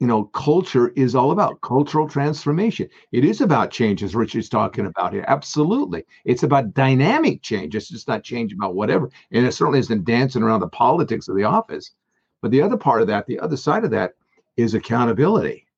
you 0.00 0.06
know 0.06 0.24
culture 0.24 0.88
is 0.90 1.14
all 1.14 1.32
about 1.32 1.60
cultural 1.60 2.08
transformation. 2.08 2.88
It 3.12 3.24
is 3.24 3.40
about 3.40 3.70
change 3.70 4.02
as 4.02 4.14
richard's 4.14 4.48
talking 4.48 4.84
mm-hmm. 4.84 4.92
about 4.96 5.12
here. 5.12 5.24
Absolutely. 5.26 6.04
It's 6.24 6.42
about 6.42 6.74
dynamic 6.74 7.42
change. 7.42 7.74
It's 7.74 7.88
just 7.88 8.08
not 8.08 8.22
change 8.22 8.52
about 8.52 8.74
whatever. 8.74 9.10
And 9.32 9.46
it 9.46 9.52
certainly 9.52 9.80
isn't 9.80 10.04
dancing 10.04 10.42
around 10.42 10.60
the 10.60 10.68
politics 10.68 11.28
of 11.28 11.36
the 11.36 11.44
office. 11.44 11.92
But 12.40 12.52
the 12.52 12.62
other 12.62 12.76
part 12.76 13.00
of 13.00 13.08
that 13.08 13.26
the 13.26 13.40
other 13.40 13.56
side 13.56 13.84
of 13.84 13.90
that 13.90 14.14
is 14.56 14.74
accountability. 14.74 15.64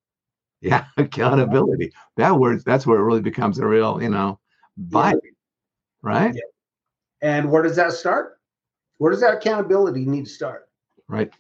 Yeah 0.62 0.84
accountability. 0.99 1.90
That 2.18 2.38
word 2.38 2.62
that's 2.66 2.87
where 2.87 2.99
it 2.99 3.02
really 3.02 3.22
becomes 3.22 3.58
a 3.58 3.66
real 3.66 4.02
you 4.02 4.10
know 4.10 4.38
bite 4.76 5.16
yeah. 5.25 5.30
right? 6.02 6.34
Yeah. 6.34 6.42
and 7.22 7.50
where 7.50 7.62
does 7.62 7.76
that 7.76 7.92
start? 7.92 8.38
Where 8.99 9.10
does 9.10 9.22
that 9.22 9.32
accountability 9.32 10.04
need 10.04 10.26
to 10.26 10.30
start? 10.30 10.68
Right. 11.08 11.32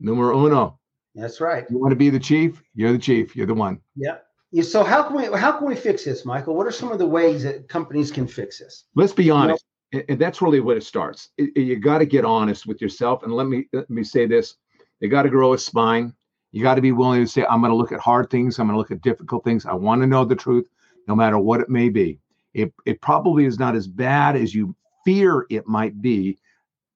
Numero 0.00 0.46
uno 0.46 0.78
that's 1.14 1.40
right. 1.40 1.64
You 1.70 1.78
want 1.78 1.92
to 1.92 1.96
be 1.96 2.10
the 2.10 2.20
chief? 2.20 2.62
You're 2.74 2.92
the 2.92 2.98
chief. 2.98 3.36
You're 3.36 3.46
the 3.46 3.54
one. 3.54 3.80
Yeah. 3.96 4.18
So 4.62 4.84
how 4.84 5.02
can 5.02 5.16
we 5.16 5.38
how 5.38 5.52
can 5.52 5.66
we 5.66 5.74
fix 5.74 6.04
this, 6.04 6.24
Michael? 6.24 6.54
What 6.54 6.66
are 6.66 6.72
some 6.72 6.92
of 6.92 6.98
the 6.98 7.06
ways 7.06 7.42
that 7.44 7.68
companies 7.68 8.10
can 8.10 8.26
fix 8.26 8.58
this? 8.58 8.84
Let's 8.94 9.12
be 9.12 9.30
honest. 9.30 9.64
You 9.92 10.00
know, 10.00 10.04
and 10.10 10.18
that's 10.18 10.42
really 10.42 10.60
what 10.60 10.76
it 10.76 10.84
starts. 10.84 11.30
You 11.36 11.78
got 11.78 11.98
to 11.98 12.06
get 12.06 12.24
honest 12.24 12.66
with 12.66 12.80
yourself. 12.80 13.22
And 13.22 13.32
let 13.32 13.46
me 13.46 13.66
let 13.72 13.88
me 13.88 14.04
say 14.04 14.26
this: 14.26 14.56
you 15.00 15.08
got 15.08 15.22
to 15.22 15.30
grow 15.30 15.54
a 15.54 15.58
spine. 15.58 16.14
You 16.50 16.62
got 16.62 16.74
to 16.74 16.82
be 16.82 16.92
willing 16.92 17.24
to 17.24 17.30
say, 17.30 17.44
"I'm 17.48 17.60
going 17.60 17.70
to 17.70 17.76
look 17.76 17.92
at 17.92 18.00
hard 18.00 18.30
things. 18.30 18.58
I'm 18.58 18.66
going 18.66 18.74
to 18.74 18.78
look 18.78 18.90
at 18.90 19.02
difficult 19.02 19.44
things. 19.44 19.64
I 19.64 19.74
want 19.74 20.02
to 20.02 20.06
know 20.06 20.24
the 20.24 20.36
truth, 20.36 20.66
no 21.08 21.14
matter 21.14 21.38
what 21.38 21.60
it 21.60 21.68
may 21.68 21.88
be." 21.88 22.18
It 22.52 22.72
it 22.84 23.00
probably 23.00 23.46
is 23.46 23.58
not 23.58 23.74
as 23.74 23.86
bad 23.86 24.36
as 24.36 24.54
you 24.54 24.74
fear 25.04 25.46
it 25.48 25.66
might 25.66 26.00
be. 26.02 26.38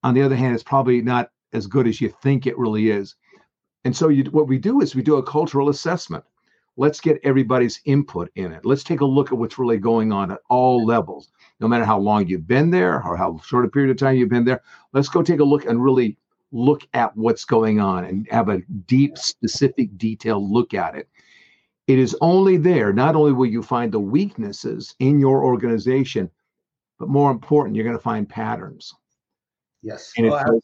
On 0.02 0.12
the 0.12 0.22
other 0.22 0.36
hand, 0.36 0.54
it's 0.54 0.62
probably 0.62 1.00
not 1.00 1.30
as 1.52 1.66
good 1.66 1.86
as 1.88 2.00
you 2.00 2.12
think 2.22 2.46
it 2.46 2.58
really 2.58 2.90
is. 2.90 3.14
And 3.86 3.96
so 3.96 4.08
you, 4.08 4.24
what 4.32 4.48
we 4.48 4.58
do 4.58 4.80
is 4.80 4.96
we 4.96 5.02
do 5.02 5.14
a 5.14 5.22
cultural 5.22 5.68
assessment. 5.68 6.24
Let's 6.76 7.00
get 7.00 7.20
everybody's 7.22 7.80
input 7.84 8.32
in 8.34 8.50
it. 8.50 8.64
Let's 8.64 8.82
take 8.82 9.00
a 9.00 9.04
look 9.04 9.30
at 9.30 9.38
what's 9.38 9.60
really 9.60 9.78
going 9.78 10.10
on 10.10 10.32
at 10.32 10.40
all 10.50 10.84
levels, 10.84 11.30
no 11.60 11.68
matter 11.68 11.84
how 11.84 11.96
long 11.96 12.26
you've 12.26 12.48
been 12.48 12.70
there 12.72 13.00
or 13.00 13.16
how 13.16 13.40
short 13.44 13.64
a 13.64 13.68
period 13.68 13.92
of 13.92 13.96
time 13.96 14.16
you've 14.16 14.28
been 14.28 14.44
there. 14.44 14.60
Let's 14.92 15.08
go 15.08 15.22
take 15.22 15.38
a 15.38 15.44
look 15.44 15.66
and 15.66 15.80
really 15.80 16.18
look 16.50 16.82
at 16.94 17.16
what's 17.16 17.44
going 17.44 17.78
on 17.78 18.04
and 18.04 18.26
have 18.28 18.48
a 18.48 18.58
deep, 18.88 19.16
specific, 19.18 19.96
detailed 19.96 20.50
look 20.50 20.74
at 20.74 20.96
it. 20.96 21.08
It 21.86 22.00
is 22.00 22.16
only 22.20 22.56
there, 22.56 22.92
not 22.92 23.14
only 23.14 23.34
will 23.34 23.46
you 23.46 23.62
find 23.62 23.92
the 23.92 24.00
weaknesses 24.00 24.96
in 24.98 25.20
your 25.20 25.44
organization, 25.44 26.28
but 26.98 27.08
more 27.08 27.30
important, 27.30 27.76
you're 27.76 27.84
going 27.84 27.96
to 27.96 28.02
find 28.02 28.28
patterns. 28.28 28.92
Yes. 29.80 30.12
And 30.16 30.26
oh, 30.26 30.60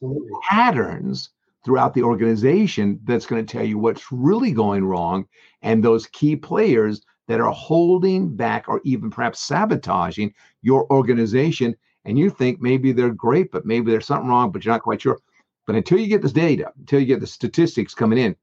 patterns 0.51 1.31
throughout 1.65 1.95
the 1.95 2.03
organization 2.03 3.01
that's 3.05 3.27
going 3.27 3.45
to 3.45 3.53
tell 3.53 3.65
you 3.65 3.79
what's 3.79 4.11
really 4.11 4.53
going 4.53 4.85
wrong 4.85 5.27
and 5.63 5.83
those 5.83 6.07
key 6.09 6.37
players 6.37 7.03
that 7.29 7.41
are 7.41 7.53
holding 7.53 8.35
back 8.35 8.69
or 8.69 8.81
even 8.85 9.11
perhaps 9.11 9.41
sabotaging 9.41 10.33
your 10.61 10.91
organization. 10.93 11.75
And 12.05 12.19
you 12.19 12.31
think 12.31 12.61
maybe 12.61 12.93
they're 12.93 13.11
great 13.11 13.53
but 13.53 13.65
maybe 13.65 13.91
there's 13.91 14.07
something 14.07 14.29
wrong 14.29 14.51
but 14.51 14.65
you're 14.65 14.75
not 14.75 14.83
quite 14.83 15.03
sure. 15.03 15.19
But 15.67 15.77
until 15.77 15.99
you 15.99 16.09
get 16.09 16.23
this 16.23 16.33
data 16.33 16.73
until 16.79 17.01
you 17.01 17.07
get 17.07 17.21
the 17.21 17.27
statistics 17.27 17.95
coming 17.95 18.19
in 18.19 18.37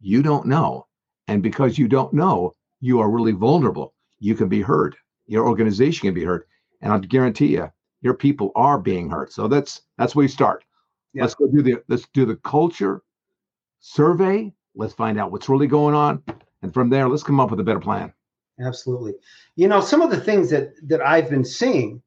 you 0.00 0.22
don't 0.22 0.46
know. 0.46 0.86
And 1.28 1.42
because 1.42 1.78
you 1.78 1.88
don't 1.88 2.12
know 2.12 2.54
you 2.80 3.00
are 3.00 3.10
really 3.10 3.32
vulnerable. 3.32 3.94
You 4.20 4.34
can 4.34 4.48
be 4.48 4.62
hurt 4.62 4.96
your 5.30 5.46
organization 5.46 6.08
can 6.08 6.14
be 6.14 6.24
hurt 6.24 6.48
and 6.82 6.92
i'll 6.92 6.98
guarantee 6.98 7.46
you 7.46 7.70
your 8.02 8.14
people 8.14 8.50
are 8.56 8.78
being 8.78 9.08
hurt 9.08 9.32
so 9.32 9.46
that's 9.46 9.82
that's 9.96 10.14
where 10.14 10.24
you 10.24 10.28
start 10.28 10.64
yeah. 11.12 11.22
Let's 11.22 11.34
go 11.34 11.46
do 11.46 11.62
the 11.62 11.82
let's 11.88 12.06
do 12.12 12.24
the 12.24 12.36
culture 12.36 13.02
survey. 13.80 14.52
Let's 14.74 14.94
find 14.94 15.18
out 15.18 15.32
what's 15.32 15.48
really 15.48 15.66
going 15.66 15.94
on, 15.94 16.22
and 16.62 16.72
from 16.72 16.90
there, 16.90 17.08
let's 17.08 17.22
come 17.22 17.40
up 17.40 17.50
with 17.50 17.60
a 17.60 17.64
better 17.64 17.80
plan. 17.80 18.12
Absolutely. 18.60 19.14
You 19.56 19.68
know, 19.68 19.80
some 19.80 20.02
of 20.02 20.10
the 20.10 20.20
things 20.20 20.50
that 20.50 20.72
that 20.88 21.00
I've 21.00 21.30
been 21.30 21.44
seeing 21.44 22.02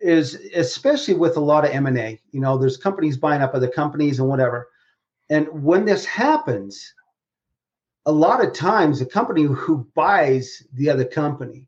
is 0.00 0.34
especially 0.54 1.14
with 1.14 1.36
a 1.36 1.40
lot 1.40 1.64
of 1.64 1.72
M&A, 1.72 2.18
you 2.32 2.40
know, 2.40 2.56
there's 2.56 2.78
companies 2.78 3.18
buying 3.18 3.42
up 3.42 3.54
other 3.54 3.68
companies 3.68 4.18
and 4.18 4.28
whatever. 4.28 4.68
And 5.28 5.46
when 5.62 5.84
this 5.84 6.06
happens, 6.06 6.94
a 8.06 8.12
lot 8.12 8.42
of 8.42 8.54
times 8.54 8.98
the 8.98 9.06
company 9.06 9.42
who 9.42 9.86
buys 9.94 10.66
the 10.72 10.88
other 10.88 11.04
company 11.04 11.66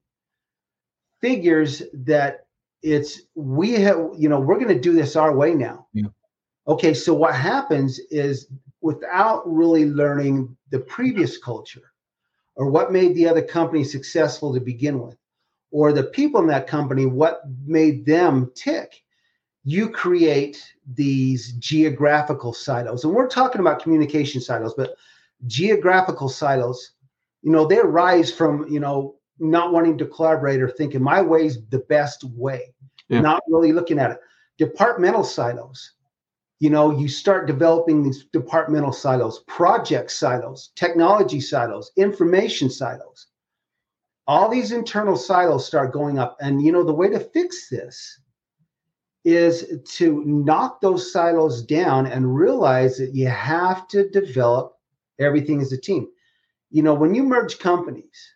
figures 1.21 1.83
that 1.93 2.47
it's 2.83 3.23
we 3.35 3.73
have, 3.73 3.99
you 4.17 4.29
know, 4.29 4.41
we're 4.41 4.59
going 4.59 4.75
to 4.75 4.81
do 4.81 4.95
this 4.95 5.15
our 5.15 5.37
way 5.37 5.55
now. 5.55 5.87
Yeah. 5.93 6.09
Okay, 6.67 6.95
so 6.95 7.13
what 7.13 7.35
happens 7.35 7.99
is 8.11 8.49
without 8.81 9.43
really 9.47 9.91
learning 9.91 10.57
the 10.71 10.79
previous 10.81 11.39
culture 11.39 11.93
or 12.55 12.71
what 12.71 12.93
made 12.93 13.15
the 13.15 13.29
other 13.29 13.43
company 13.43 13.83
successful 13.83 14.53
to 14.53 14.61
begin 14.61 15.01
with, 15.01 15.17
or 15.71 15.93
the 15.93 16.05
people 16.05 16.41
in 16.41 16.47
that 16.49 16.67
company, 16.67 17.07
what 17.07 17.43
made 17.65 18.05
them 18.05 18.53
tick, 18.55 19.03
you 19.65 19.89
create 19.89 20.63
these 20.95 21.53
geographical 21.55 22.53
silos. 22.53 23.05
And 23.05 23.15
we're 23.15 23.29
talking 23.29 23.61
about 23.61 23.83
communication 23.83 24.41
silos, 24.41 24.75
but 24.75 24.95
geographical 25.47 26.29
silos, 26.29 26.93
you 27.43 27.51
know, 27.51 27.67
they 27.67 27.79
arise 27.79 28.31
from, 28.31 28.69
you 28.69 28.81
know, 28.81 29.17
not 29.39 29.73
wanting 29.73 29.97
to 29.99 30.07
collaborate 30.07 30.61
or 30.61 30.69
thinking 30.69 31.03
my 31.03 31.23
way's 31.23 31.65
the 31.71 31.79
best 31.79 32.23
way, 32.25 32.75
yeah. 33.09 33.21
not 33.21 33.43
really 33.49 33.73
looking 33.73 33.99
at 33.99 34.11
it. 34.11 34.19
Departmental 34.59 35.25
silos 35.25 35.95
you 36.63 36.71
know, 36.71 36.97
you 36.97 37.09
start 37.09 37.49
developing 37.49 38.05
these 38.05 38.27
departmental 38.27 38.93
silos, 38.93 39.41
project 39.49 40.13
silos, 40.13 40.71
technology 40.77 41.41
silos, 41.41 41.91
information 41.97 42.71
silos. 42.71 43.27
All 44.29 44.49
these 44.49 44.71
internal 44.71 45.17
silos 45.17 45.67
start 45.67 45.93
going 45.93 46.21
up. 46.21 46.37
And, 46.41 46.63
you 46.63 46.71
know, 46.71 46.85
the 46.85 46.93
way 46.93 47.09
to 47.09 47.19
fix 47.19 47.69
this 47.69 48.21
is 49.25 49.81
to 49.97 50.23
knock 50.25 50.81
those 50.81 51.13
silos 51.13 51.63
down 51.63 52.07
and 52.07 52.33
realize 52.33 52.97
that 52.99 53.13
you 53.13 53.27
have 53.27 53.89
to 53.89 54.09
develop 54.11 54.77
everything 55.19 55.61
as 55.61 55.73
a 55.73 55.77
team. 55.77 56.07
You 56.71 56.85
know, 56.85 56.95
when 56.95 57.13
you 57.13 57.25
merge 57.25 57.59
companies, 57.59 58.35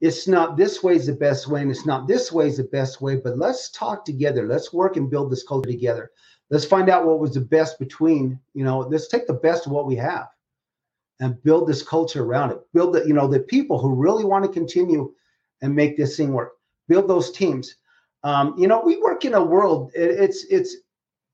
it's 0.00 0.28
not 0.28 0.56
this 0.56 0.84
way 0.84 0.94
is 0.94 1.06
the 1.06 1.14
best 1.14 1.48
way 1.48 1.62
and 1.62 1.70
it's 1.72 1.84
not 1.84 2.06
this 2.06 2.30
way 2.30 2.46
is 2.46 2.58
the 2.58 2.64
best 2.70 3.00
way, 3.00 3.16
but 3.16 3.38
let's 3.38 3.72
talk 3.72 4.04
together. 4.04 4.46
Let's 4.46 4.72
work 4.72 4.96
and 4.96 5.10
build 5.10 5.32
this 5.32 5.42
culture 5.42 5.68
together 5.68 6.12
let's 6.50 6.64
find 6.64 6.90
out 6.90 7.06
what 7.06 7.20
was 7.20 7.34
the 7.34 7.40
best 7.40 7.78
between 7.78 8.38
you 8.54 8.64
know 8.64 8.80
let's 8.80 9.08
take 9.08 9.26
the 9.26 9.32
best 9.32 9.66
of 9.66 9.72
what 9.72 9.86
we 9.86 9.96
have 9.96 10.28
and 11.20 11.42
build 11.42 11.68
this 11.68 11.82
culture 11.82 12.24
around 12.24 12.50
it. 12.50 12.58
Build 12.72 12.94
the 12.94 13.06
you 13.06 13.14
know 13.14 13.28
the 13.28 13.40
people 13.40 13.78
who 13.78 13.94
really 13.94 14.24
want 14.24 14.44
to 14.44 14.50
continue 14.50 15.12
and 15.62 15.74
make 15.74 15.96
this 15.96 16.16
thing 16.16 16.32
work. 16.32 16.52
Build 16.88 17.08
those 17.08 17.30
teams. 17.30 17.76
Um, 18.24 18.54
you 18.58 18.66
know 18.66 18.82
we 18.82 18.98
work 18.98 19.24
in 19.24 19.34
a 19.34 19.42
world 19.42 19.92
it, 19.94 20.10
it's 20.10 20.44
it's 20.44 20.76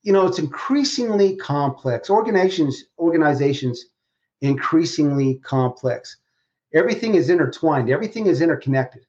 you 0.03 0.13
know 0.13 0.27
it's 0.27 0.39
increasingly 0.39 1.37
complex. 1.37 2.11
Organizations 2.11 2.85
organizations 2.99 3.87
increasingly 4.43 5.37
complex. 5.37 6.19
Everything 6.75 7.15
is 7.15 7.31
intertwined. 7.31 7.91
Everything 7.91 8.27
is 8.27 8.43
interconnected. 8.43 9.03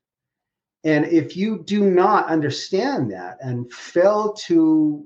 And 0.84 1.06
if 1.06 1.36
you 1.36 1.64
do 1.66 1.90
not 1.90 2.28
understand 2.28 3.12
that 3.12 3.38
and 3.42 3.72
fail 3.74 4.34
to 4.46 5.06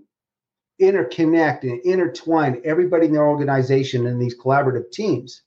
interconnect 0.81 1.63
and 1.63 1.79
intertwine 1.85 2.61
everybody 2.65 3.05
in 3.05 3.13
their 3.13 3.27
organization 3.27 4.07
and 4.07 4.21
these 4.21 4.37
collaborative 4.37 4.91
teams, 4.91 5.43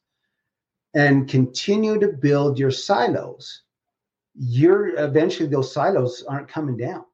and 0.95 1.29
continue 1.29 1.99
to 1.99 2.09
build 2.09 2.59
your 2.59 2.71
silos, 2.71 3.63
you're 4.37 4.97
eventually 4.99 5.49
those 5.49 5.73
silos 5.73 6.23
aren't 6.29 6.49
coming 6.49 6.77
down. 6.77 7.05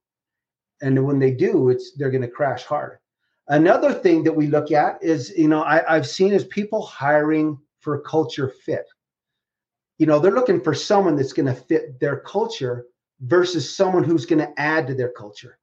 And 0.83 1.07
when 1.07 1.19
they 1.19 1.31
do, 1.31 1.71
it's 1.71 1.93
they're 1.97 2.11
going 2.11 2.23
to 2.23 2.29
crash 2.29 2.65
hard. 2.65 2.99
Another 3.49 3.93
thing 3.93 4.23
that 4.25 4.37
we 4.37 4.47
look 4.47 4.71
at 4.71 5.03
is, 5.03 5.31
you 5.37 5.49
know, 5.49 5.63
I, 5.63 5.97
I've 5.97 6.07
seen 6.07 6.33
is 6.33 6.45
people 6.45 6.83
hiring 6.83 7.59
for 7.81 8.01
culture 8.01 8.53
fit. 8.65 8.87
You 9.99 10.07
know, 10.07 10.19
they're 10.19 10.33
looking 10.33 10.61
for 10.61 10.73
someone 10.73 11.17
that's 11.17 11.33
going 11.33 11.47
to 11.47 11.61
fit 11.61 12.01
their 12.01 12.21
culture 12.21 12.87
versus 13.23 13.75
someone 13.75 14.05
who's 14.05 14.25
going 14.25 14.39
to 14.39 14.53
add 14.59 14.87
to 14.87 14.95
their 14.95 15.11
culture, 15.11 15.59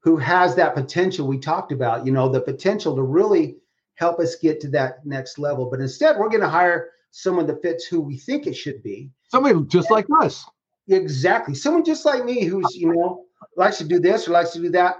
who 0.00 0.16
has 0.16 0.54
that 0.56 0.74
potential 0.74 1.26
we 1.26 1.38
talked 1.38 1.72
about, 1.72 2.06
you 2.06 2.12
know, 2.12 2.28
the 2.28 2.40
potential 2.40 2.94
to 2.94 3.02
really 3.02 3.56
help 3.94 4.20
us 4.20 4.36
get 4.36 4.60
to 4.60 4.68
that 4.68 5.04
next 5.04 5.38
level. 5.38 5.68
But 5.68 5.80
instead, 5.80 6.16
we're 6.16 6.28
going 6.28 6.40
to 6.40 6.48
hire 6.48 6.90
someone 7.10 7.46
that 7.48 7.62
fits 7.62 7.84
who 7.84 8.00
we 8.00 8.16
think 8.16 8.46
it 8.46 8.54
should 8.54 8.82
be. 8.82 9.10
Somebody 9.28 9.58
just 9.66 9.90
like 9.90 10.06
us. 10.20 10.44
Exactly. 10.88 11.54
Someone 11.54 11.84
just 11.84 12.06
like 12.06 12.24
me 12.24 12.44
who's, 12.44 12.74
you 12.74 12.94
know, 12.94 13.24
likes 13.56 13.78
to 13.78 13.84
do 13.84 13.98
this 13.98 14.28
or 14.28 14.32
likes 14.32 14.52
to 14.52 14.60
do 14.60 14.70
that. 14.70 14.96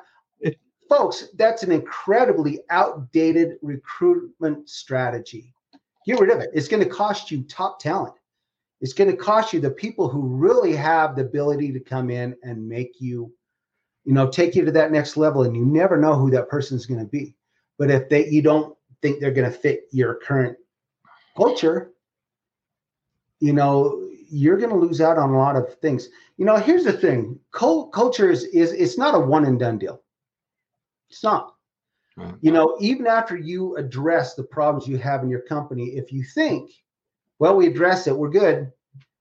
Folks, 0.88 1.28
that's 1.36 1.62
an 1.62 1.70
incredibly 1.70 2.60
outdated 2.70 3.58
recruitment 3.60 4.68
strategy. 4.68 5.52
Get 6.06 6.18
rid 6.18 6.30
of 6.30 6.40
it. 6.40 6.48
It's 6.54 6.66
going 6.66 6.82
to 6.82 6.88
cost 6.88 7.30
you 7.30 7.42
top 7.42 7.78
talent. 7.78 8.14
It's 8.80 8.94
going 8.94 9.10
to 9.10 9.16
cost 9.16 9.52
you 9.52 9.60
the 9.60 9.70
people 9.70 10.08
who 10.08 10.22
really 10.22 10.74
have 10.74 11.14
the 11.14 11.22
ability 11.22 11.72
to 11.72 11.80
come 11.80 12.10
in 12.10 12.34
and 12.42 12.66
make 12.66 13.00
you, 13.00 13.30
you 14.08 14.14
know, 14.14 14.26
take 14.26 14.54
you 14.54 14.64
to 14.64 14.72
that 14.72 14.90
next 14.90 15.18
level. 15.18 15.42
And 15.42 15.54
you 15.54 15.66
never 15.66 15.98
know 15.98 16.14
who 16.14 16.30
that 16.30 16.48
person 16.48 16.78
is 16.78 16.86
going 16.86 17.00
to 17.00 17.06
be. 17.06 17.36
But 17.76 17.90
if 17.90 18.08
they 18.08 18.26
you 18.26 18.40
don't 18.40 18.74
think 19.02 19.20
they're 19.20 19.30
going 19.30 19.52
to 19.52 19.56
fit 19.56 19.82
your 19.92 20.14
current 20.14 20.56
culture, 21.36 21.92
you 23.38 23.52
know, 23.52 24.08
you're 24.30 24.56
going 24.56 24.70
to 24.70 24.76
lose 24.76 25.02
out 25.02 25.18
on 25.18 25.34
a 25.34 25.36
lot 25.36 25.56
of 25.56 25.74
things. 25.80 26.08
You 26.38 26.46
know, 26.46 26.56
here's 26.56 26.84
the 26.84 26.92
thing: 26.94 27.38
culture 27.52 28.30
is 28.30 28.44
is 28.44 28.72
it's 28.72 28.96
not 28.96 29.14
a 29.14 29.20
one 29.20 29.44
and 29.44 29.60
done 29.60 29.76
deal. 29.76 30.00
It's 31.10 31.22
not. 31.22 31.54
Right. 32.16 32.32
You 32.40 32.52
know, 32.52 32.78
even 32.80 33.06
after 33.06 33.36
you 33.36 33.76
address 33.76 34.34
the 34.34 34.42
problems 34.42 34.88
you 34.88 34.96
have 34.96 35.22
in 35.22 35.28
your 35.28 35.42
company, 35.42 35.84
if 35.88 36.10
you 36.10 36.24
think, 36.24 36.70
well, 37.40 37.54
we 37.54 37.66
address 37.66 38.06
it, 38.06 38.16
we're 38.16 38.30
good. 38.30 38.72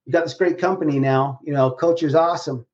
We 0.05 0.13
got 0.13 0.23
this 0.23 0.33
great 0.33 0.57
company 0.57 0.97
now. 0.97 1.41
You 1.43 1.51
know, 1.51 1.71
culture's 1.71 2.15
awesome, 2.15 2.65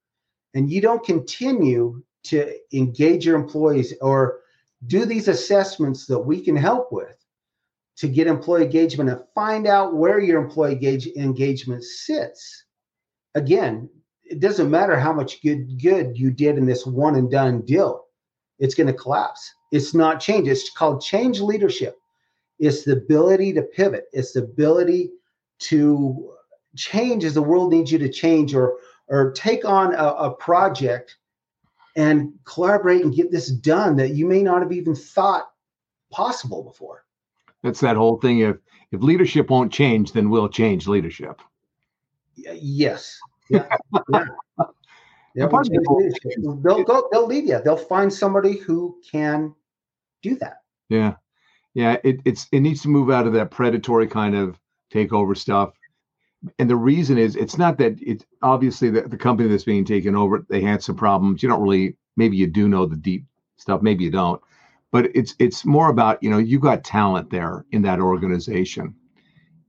and 0.53 0.69
you 0.69 0.81
don't 0.81 1.05
continue 1.05 2.01
to 2.23 2.53
engage 2.73 3.25
your 3.25 3.35
employees 3.35 3.93
or 4.01 4.39
do 4.87 5.05
these 5.05 5.27
assessments 5.27 6.05
that 6.05 6.19
we 6.19 6.41
can 6.41 6.55
help 6.55 6.91
with 6.91 7.17
to 7.95 8.07
get 8.07 8.27
employee 8.27 8.63
engagement 8.63 9.09
and 9.09 9.21
find 9.35 9.67
out 9.67 9.95
where 9.95 10.19
your 10.19 10.41
employee 10.41 10.73
engage, 10.73 11.07
engagement 11.07 11.83
sits. 11.83 12.65
Again, 13.35 13.89
it 14.23 14.39
doesn't 14.39 14.71
matter 14.71 14.97
how 14.97 15.13
much 15.13 15.41
good 15.41 15.81
good 15.81 16.17
you 16.17 16.31
did 16.31 16.57
in 16.57 16.65
this 16.65 16.85
one 16.85 17.15
and 17.15 17.29
done 17.29 17.61
deal. 17.61 18.05
It's 18.59 18.75
going 18.75 18.87
to 18.87 18.93
collapse. 18.93 19.53
It's 19.71 19.93
not 19.93 20.19
change. 20.19 20.47
It's 20.47 20.69
called 20.69 21.01
change 21.01 21.39
leadership. 21.39 21.97
It's 22.59 22.83
the 22.83 22.93
ability 22.93 23.53
to 23.53 23.63
pivot. 23.63 24.05
It's 24.13 24.33
the 24.33 24.43
ability 24.43 25.11
to 25.59 26.33
change 26.75 27.23
as 27.23 27.33
the 27.33 27.41
world 27.41 27.71
needs 27.71 27.91
you 27.91 27.99
to 27.99 28.09
change 28.09 28.55
or 28.55 28.77
or 29.07 29.31
take 29.31 29.65
on 29.65 29.93
a, 29.93 30.07
a 30.07 30.31
project 30.31 31.17
and 31.95 32.33
collaborate 32.45 33.03
and 33.03 33.15
get 33.15 33.31
this 33.31 33.49
done 33.49 33.95
that 33.97 34.09
you 34.09 34.25
may 34.25 34.41
not 34.41 34.61
have 34.61 34.71
even 34.71 34.95
thought 34.95 35.49
possible 36.11 36.63
before. 36.63 37.05
That's 37.61 37.79
that 37.81 37.95
whole 37.95 38.17
thing. 38.17 38.39
If 38.39 38.57
if 38.91 39.01
leadership 39.01 39.49
won't 39.49 39.71
change, 39.71 40.11
then 40.11 40.29
we'll 40.29 40.49
change 40.49 40.87
leadership. 40.87 41.41
Yes. 42.35 43.19
Yeah. 43.49 43.67
yeah. 43.91 44.25
yeah 45.35 45.45
we'll 45.45 46.55
they'll 46.61 46.83
go. 46.83 47.09
They'll 47.11 47.27
lead 47.27 47.47
you. 47.47 47.61
They'll 47.63 47.77
find 47.77 48.11
somebody 48.13 48.57
who 48.57 48.99
can 49.09 49.53
do 50.21 50.35
that. 50.35 50.57
Yeah, 50.89 51.15
yeah. 51.73 51.97
It, 52.03 52.19
it's 52.25 52.47
it 52.51 52.59
needs 52.59 52.81
to 52.83 52.89
move 52.89 53.09
out 53.09 53.27
of 53.27 53.33
that 53.33 53.51
predatory 53.51 54.07
kind 54.07 54.35
of 54.35 54.59
takeover 54.93 55.35
stuff. 55.35 55.73
And 56.59 56.69
the 56.69 56.75
reason 56.75 57.17
is 57.17 57.35
it's 57.35 57.57
not 57.57 57.77
that 57.77 57.97
it's 58.01 58.25
obviously 58.41 58.89
the, 58.89 59.01
the 59.01 59.17
company 59.17 59.49
that's 59.49 59.63
being 59.63 59.85
taken 59.85 60.15
over, 60.15 60.45
they 60.49 60.61
had 60.61 60.83
some 60.83 60.95
problems. 60.95 61.41
You 61.41 61.49
don't 61.49 61.61
really 61.61 61.95
maybe 62.17 62.37
you 62.37 62.47
do 62.47 62.67
know 62.67 62.85
the 62.85 62.97
deep 62.97 63.25
stuff, 63.57 63.81
maybe 63.81 64.03
you 64.03 64.11
don't. 64.11 64.41
But 64.91 65.15
it's 65.15 65.35
it's 65.39 65.65
more 65.65 65.89
about 65.89 66.21
you 66.21 66.29
know 66.29 66.37
you 66.37 66.59
got 66.59 66.83
talent 66.83 67.29
there 67.29 67.65
in 67.71 67.81
that 67.83 67.99
organization. 67.99 68.93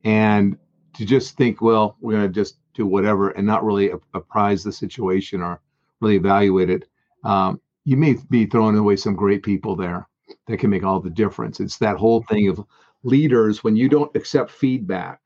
And 0.05 0.59
to 0.95 1.05
just 1.05 1.37
think 1.37 1.61
well 1.61 1.97
we're 2.01 2.13
going 2.13 2.27
to 2.27 2.33
just 2.33 2.59
do 2.75 2.87
whatever 2.87 3.31
and 3.31 3.47
not 3.47 3.65
really 3.65 3.93
apprise 4.15 4.65
the 4.65 4.73
situation 4.73 5.41
or 5.41 5.61
really 6.01 6.17
evaluate 6.17 6.71
it 6.71 6.89
um, 7.25 7.61
you 7.85 7.97
may 7.97 8.17
be 8.31 8.47
throwing 8.47 8.77
away 8.77 8.97
some 8.97 9.15
great 9.15 9.43
people 9.43 9.77
there 9.77 10.09
that 10.47 10.59
can 10.59 10.71
make 10.71 10.85
all 10.85 11.01
the 11.01 11.11
difference. 11.11 11.61
It's 11.61 11.79
that 11.79 11.97
whole 11.97 12.23
thing 12.23 12.49
of 12.49 12.65
leaders 13.03 13.63
when 13.63 13.77
you 13.77 13.89
don't 13.89 14.15
accept 14.17 14.51
feedback 14.51 15.24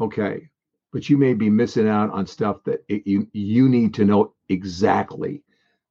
okay 0.00 0.48
but 0.92 1.10
you 1.10 1.18
may 1.18 1.34
be 1.34 1.50
missing 1.50 1.86
out 1.86 2.10
on 2.10 2.26
stuff 2.26 2.64
that 2.64 2.84
it, 2.88 3.06
you 3.06 3.28
you 3.32 3.68
need 3.68 3.92
to 3.94 4.04
know 4.04 4.32
exactly 4.48 5.42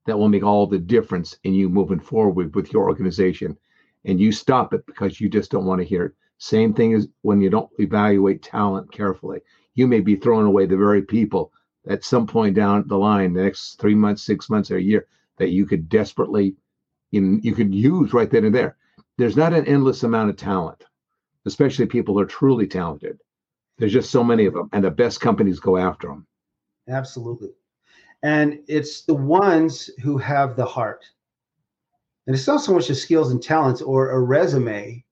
that 0.07 0.17
will 0.17 0.29
make 0.29 0.43
all 0.43 0.65
the 0.65 0.79
difference 0.79 1.37
in 1.43 1.53
you 1.53 1.69
moving 1.69 1.99
forward 1.99 2.55
with 2.55 2.73
your 2.73 2.89
organization. 2.89 3.55
And 4.05 4.19
you 4.19 4.31
stop 4.31 4.73
it 4.73 4.85
because 4.85 5.19
you 5.19 5.29
just 5.29 5.51
don't 5.51 5.65
want 5.65 5.81
to 5.81 5.87
hear 5.87 6.05
it. 6.05 6.13
Same 6.39 6.73
thing 6.73 6.93
as 6.93 7.07
when 7.21 7.41
you 7.41 7.49
don't 7.49 7.69
evaluate 7.77 8.41
talent 8.41 8.91
carefully. 8.91 9.41
You 9.75 9.85
may 9.85 9.99
be 9.99 10.15
throwing 10.15 10.45
away 10.45 10.65
the 10.65 10.77
very 10.77 11.01
people 11.01 11.51
at 11.89 12.05
some 12.05 12.25
point 12.25 12.55
down 12.55 12.87
the 12.87 12.97
line, 12.97 13.33
the 13.33 13.43
next 13.43 13.75
three 13.75 13.95
months, 13.95 14.23
six 14.23 14.49
months, 14.49 14.71
or 14.71 14.77
a 14.77 14.81
year, 14.81 15.07
that 15.37 15.49
you 15.49 15.65
could 15.65 15.89
desperately, 15.89 16.55
you, 17.11 17.39
you 17.43 17.53
could 17.53 17.73
use 17.73 18.13
right 18.13 18.31
then 18.31 18.45
and 18.45 18.55
there. 18.55 18.77
There's 19.17 19.37
not 19.37 19.53
an 19.53 19.65
endless 19.65 20.03
amount 20.03 20.29
of 20.29 20.37
talent, 20.37 20.85
especially 21.45 21.85
people 21.85 22.13
who 22.13 22.21
are 22.21 22.25
truly 22.25 22.67
talented. 22.67 23.19
There's 23.77 23.93
just 23.93 24.11
so 24.11 24.23
many 24.23 24.45
of 24.45 24.53
them, 24.53 24.69
and 24.73 24.83
the 24.83 24.91
best 24.91 25.21
companies 25.21 25.59
go 25.59 25.77
after 25.77 26.07
them. 26.07 26.25
Absolutely. 26.89 27.49
And 28.23 28.59
it's 28.67 29.03
the 29.03 29.13
ones 29.13 29.89
who 30.01 30.17
have 30.17 30.55
the 30.55 30.65
heart. 30.65 31.05
And 32.25 32.35
it's 32.35 32.47
not 32.47 32.61
so 32.61 32.73
much 32.73 32.87
the 32.87 32.95
skills 32.95 33.31
and 33.31 33.41
talents 33.41 33.81
or 33.81 34.11
a 34.11 34.19
resume. 34.19 35.03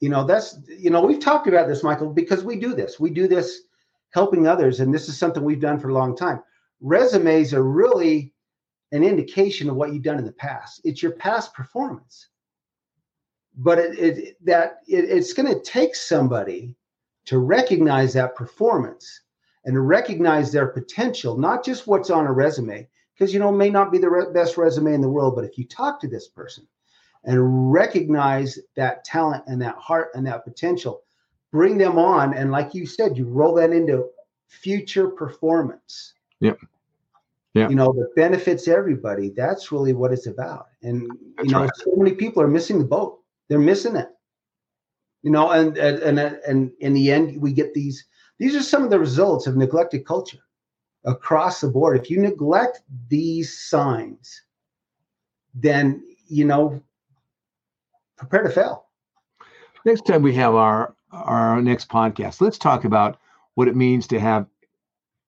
You 0.00 0.08
know, 0.08 0.24
that's, 0.24 0.58
you 0.68 0.90
know, 0.90 1.00
we've 1.00 1.20
talked 1.20 1.46
about 1.46 1.68
this, 1.68 1.82
Michael, 1.82 2.12
because 2.12 2.44
we 2.44 2.56
do 2.56 2.74
this. 2.74 2.98
We 2.98 3.10
do 3.10 3.28
this 3.28 3.62
helping 4.10 4.46
others. 4.46 4.80
And 4.80 4.92
this 4.92 5.08
is 5.08 5.16
something 5.16 5.44
we've 5.44 5.60
done 5.60 5.78
for 5.78 5.88
a 5.88 5.94
long 5.94 6.16
time. 6.16 6.42
Resumes 6.80 7.54
are 7.54 7.62
really 7.62 8.32
an 8.92 9.04
indication 9.04 9.68
of 9.68 9.76
what 9.76 9.92
you've 9.92 10.02
done 10.02 10.18
in 10.18 10.24
the 10.24 10.32
past, 10.32 10.80
it's 10.84 11.02
your 11.02 11.12
past 11.12 11.52
performance. 11.54 12.28
But 13.56 13.78
it, 13.78 13.98
it 13.98 14.44
that 14.44 14.80
it, 14.86 15.04
it's 15.04 15.32
going 15.32 15.52
to 15.52 15.60
take 15.60 15.94
somebody 15.94 16.76
to 17.28 17.38
recognize 17.38 18.14
that 18.14 18.34
performance 18.34 19.20
and 19.66 19.86
recognize 19.86 20.50
their 20.50 20.68
potential, 20.68 21.36
not 21.36 21.62
just 21.62 21.86
what's 21.86 22.08
on 22.08 22.26
a 22.26 22.32
resume, 22.32 22.88
because 23.12 23.34
you 23.34 23.38
know 23.38 23.52
may 23.52 23.68
not 23.68 23.92
be 23.92 23.98
the 23.98 24.08
re- 24.08 24.32
best 24.32 24.56
resume 24.56 24.94
in 24.94 25.02
the 25.02 25.08
world, 25.10 25.34
but 25.34 25.44
if 25.44 25.58
you 25.58 25.66
talk 25.66 26.00
to 26.00 26.08
this 26.08 26.26
person 26.26 26.66
and 27.24 27.70
recognize 27.70 28.58
that 28.76 29.04
talent 29.04 29.44
and 29.46 29.60
that 29.60 29.74
heart 29.74 30.08
and 30.14 30.26
that 30.26 30.42
potential, 30.42 31.02
bring 31.52 31.76
them 31.76 31.98
on, 31.98 32.32
and 32.32 32.50
like 32.50 32.74
you 32.74 32.86
said, 32.86 33.18
you 33.18 33.26
roll 33.26 33.52
that 33.56 33.72
into 33.72 34.08
future 34.46 35.08
performance. 35.08 36.14
Yep. 36.40 36.58
Yeah. 37.52 37.68
You 37.68 37.74
know, 37.74 37.92
that 37.92 38.14
benefits 38.16 38.68
everybody. 38.68 39.34
That's 39.36 39.70
really 39.70 39.92
what 39.92 40.14
it's 40.14 40.28
about. 40.28 40.68
And 40.82 41.10
That's 41.36 41.46
you 41.46 41.52
know, 41.52 41.64
right. 41.64 41.70
so 41.74 41.92
many 41.94 42.14
people 42.14 42.42
are 42.42 42.48
missing 42.48 42.78
the 42.78 42.86
boat. 42.86 43.20
They're 43.48 43.58
missing 43.58 43.96
it. 43.96 44.08
You 45.22 45.30
know, 45.30 45.50
and 45.50 45.76
and 45.76 45.98
and, 45.98 46.18
and 46.46 46.72
in 46.80 46.94
the 46.94 47.10
end, 47.10 47.40
we 47.40 47.52
get 47.52 47.74
these 47.74 48.04
these 48.38 48.54
are 48.54 48.62
some 48.62 48.84
of 48.84 48.90
the 48.90 48.98
results 48.98 49.46
of 49.46 49.56
neglected 49.56 50.06
culture 50.06 50.38
across 51.04 51.60
the 51.60 51.68
board. 51.68 51.98
If 51.98 52.10
you 52.10 52.20
neglect 52.20 52.82
these 53.08 53.58
signs, 53.58 54.42
then, 55.54 56.02
you 56.28 56.44
know, 56.44 56.80
prepare 58.16 58.42
to 58.42 58.50
fail. 58.50 58.86
Next 59.84 60.06
time 60.06 60.22
we 60.22 60.34
have 60.34 60.54
our 60.54 60.94
our 61.10 61.62
next 61.62 61.88
podcast, 61.88 62.40
let's 62.40 62.58
talk 62.58 62.84
about 62.84 63.18
what 63.54 63.68
it 63.68 63.76
means 63.76 64.06
to 64.08 64.20
have 64.20 64.46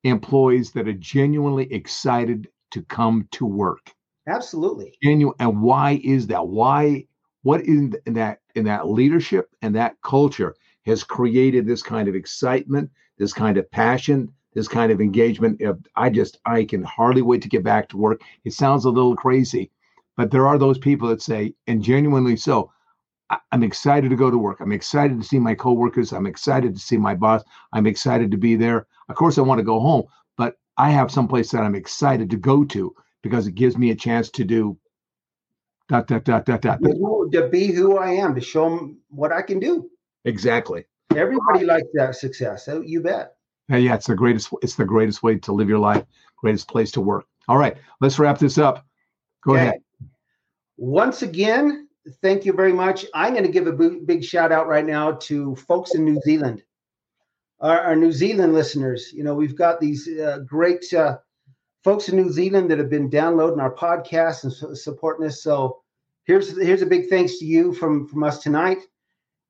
employees 0.04 0.72
that 0.72 0.86
are 0.86 0.92
genuinely 0.92 1.72
excited 1.72 2.48
to 2.70 2.82
come 2.82 3.26
to 3.32 3.46
work. 3.46 3.92
Absolutely. 4.28 4.92
Genuine, 5.02 5.34
and 5.40 5.62
why 5.62 6.00
is 6.04 6.26
that? 6.28 6.46
Why 6.46 7.06
what 7.42 7.62
in 7.62 7.96
that 8.06 8.40
in 8.54 8.64
that 8.64 8.88
leadership 8.88 9.48
and 9.62 9.74
that 9.74 9.96
culture 10.02 10.54
has 10.86 11.04
created 11.04 11.66
this 11.66 11.82
kind 11.82 12.08
of 12.08 12.14
excitement, 12.14 12.90
this 13.18 13.32
kind 13.32 13.56
of 13.56 13.70
passion, 13.70 14.32
this 14.54 14.68
kind 14.68 14.90
of 14.90 15.00
engagement. 15.00 15.60
I 15.96 16.10
just, 16.10 16.38
I 16.46 16.64
can 16.64 16.82
hardly 16.82 17.22
wait 17.22 17.42
to 17.42 17.48
get 17.48 17.62
back 17.62 17.88
to 17.90 17.96
work. 17.96 18.22
It 18.44 18.52
sounds 18.52 18.84
a 18.84 18.90
little 18.90 19.16
crazy, 19.16 19.70
but 20.16 20.30
there 20.30 20.46
are 20.46 20.58
those 20.58 20.78
people 20.78 21.08
that 21.08 21.22
say, 21.22 21.54
and 21.66 21.82
genuinely 21.82 22.36
so, 22.36 22.72
I'm 23.52 23.62
excited 23.62 24.08
to 24.10 24.16
go 24.16 24.30
to 24.30 24.38
work. 24.38 24.58
I'm 24.60 24.72
excited 24.72 25.20
to 25.20 25.26
see 25.26 25.38
my 25.38 25.54
coworkers. 25.54 26.12
I'm 26.12 26.26
excited 26.26 26.74
to 26.74 26.80
see 26.80 26.96
my 26.96 27.14
boss. 27.14 27.44
I'm 27.72 27.86
excited 27.86 28.30
to 28.32 28.36
be 28.36 28.56
there. 28.56 28.88
Of 29.08 29.14
course, 29.14 29.38
I 29.38 29.42
want 29.42 29.60
to 29.60 29.64
go 29.64 29.78
home, 29.78 30.04
but 30.36 30.56
I 30.78 30.90
have 30.90 31.12
someplace 31.12 31.52
that 31.52 31.62
I'm 31.62 31.76
excited 31.76 32.28
to 32.30 32.36
go 32.36 32.64
to 32.64 32.92
because 33.22 33.46
it 33.46 33.54
gives 33.54 33.78
me 33.78 33.90
a 33.90 33.94
chance 33.94 34.30
to 34.30 34.44
do 34.44 34.76
dot 35.90 36.06
dot 36.06 36.24
dot 36.24 36.46
dot 36.46 36.62
dot. 36.62 36.80
To 36.82 37.48
be 37.50 37.66
who 37.66 37.98
I 37.98 38.12
am, 38.12 38.34
to 38.36 38.40
show 38.40 38.70
them 38.70 38.98
what 39.08 39.32
I 39.32 39.42
can 39.42 39.58
do. 39.58 39.90
Exactly. 40.24 40.84
Everybody 41.16 41.64
likes 41.64 41.88
that 41.94 42.14
success. 42.14 42.64
So 42.64 42.80
you 42.80 43.02
bet. 43.02 43.34
Yeah, 43.68 43.76
yeah, 43.76 43.94
it's 43.96 44.06
the 44.06 44.14
greatest. 44.14 44.52
It's 44.62 44.76
the 44.76 44.84
greatest 44.84 45.22
way 45.22 45.38
to 45.38 45.52
live 45.52 45.68
your 45.68 45.78
life. 45.78 46.04
Greatest 46.36 46.68
place 46.68 46.90
to 46.92 47.00
work. 47.00 47.26
All 47.48 47.58
right, 47.58 47.76
let's 48.00 48.18
wrap 48.18 48.38
this 48.38 48.58
up. 48.58 48.86
Go 49.44 49.52
okay. 49.52 49.62
ahead. 49.62 49.80
Once 50.76 51.22
again, 51.22 51.88
thank 52.22 52.44
you 52.44 52.52
very 52.52 52.72
much. 52.72 53.04
I'm 53.14 53.32
going 53.32 53.44
to 53.44 53.50
give 53.50 53.66
a 53.66 53.72
big 53.72 54.24
shout 54.24 54.52
out 54.52 54.68
right 54.68 54.86
now 54.86 55.12
to 55.12 55.56
folks 55.56 55.94
in 55.94 56.04
New 56.04 56.20
Zealand, 56.22 56.62
our, 57.60 57.80
our 57.80 57.96
New 57.96 58.12
Zealand 58.12 58.54
listeners. 58.54 59.12
You 59.12 59.24
know, 59.24 59.34
we've 59.34 59.56
got 59.56 59.80
these 59.80 60.08
uh, 60.08 60.38
great 60.46 60.92
uh, 60.94 61.18
folks 61.82 62.08
in 62.08 62.16
New 62.16 62.30
Zealand 62.30 62.70
that 62.70 62.78
have 62.78 62.90
been 62.90 63.08
downloading 63.08 63.60
our 63.60 63.74
podcast 63.74 64.44
and 64.44 64.76
supporting 64.76 65.26
us. 65.26 65.42
So 65.42 65.80
here's 66.24 66.56
here's 66.60 66.82
a 66.82 66.86
big 66.86 67.08
thanks 67.08 67.38
to 67.38 67.44
you 67.44 67.72
from 67.72 68.06
from 68.06 68.22
us 68.22 68.42
tonight, 68.42 68.78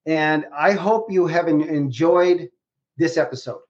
and 0.07 0.47
I 0.55 0.73
hope 0.73 1.11
you 1.11 1.27
have 1.27 1.49
enjoyed 1.49 2.51
this 2.97 3.17
episode. 3.17 3.61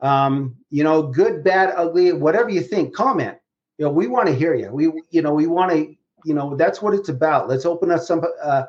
Um, 0.00 0.56
you 0.70 0.84
know, 0.84 1.02
good, 1.02 1.44
bad, 1.44 1.72
ugly, 1.76 2.12
whatever 2.12 2.50
you 2.50 2.60
think, 2.60 2.94
comment. 2.94 3.38
You 3.78 3.86
know, 3.86 3.92
we 3.92 4.06
want 4.06 4.28
to 4.28 4.34
hear 4.34 4.54
you. 4.54 4.70
We 4.70 4.92
you 5.10 5.22
know 5.22 5.34
we 5.34 5.46
want 5.46 5.72
to 5.72 5.94
you 6.24 6.34
know 6.34 6.56
that's 6.56 6.82
what 6.82 6.94
it's 6.94 7.08
about 7.08 7.48
let's 7.48 7.66
open 7.66 7.90
up 7.90 8.00
some 8.00 8.22
uh, 8.42 8.64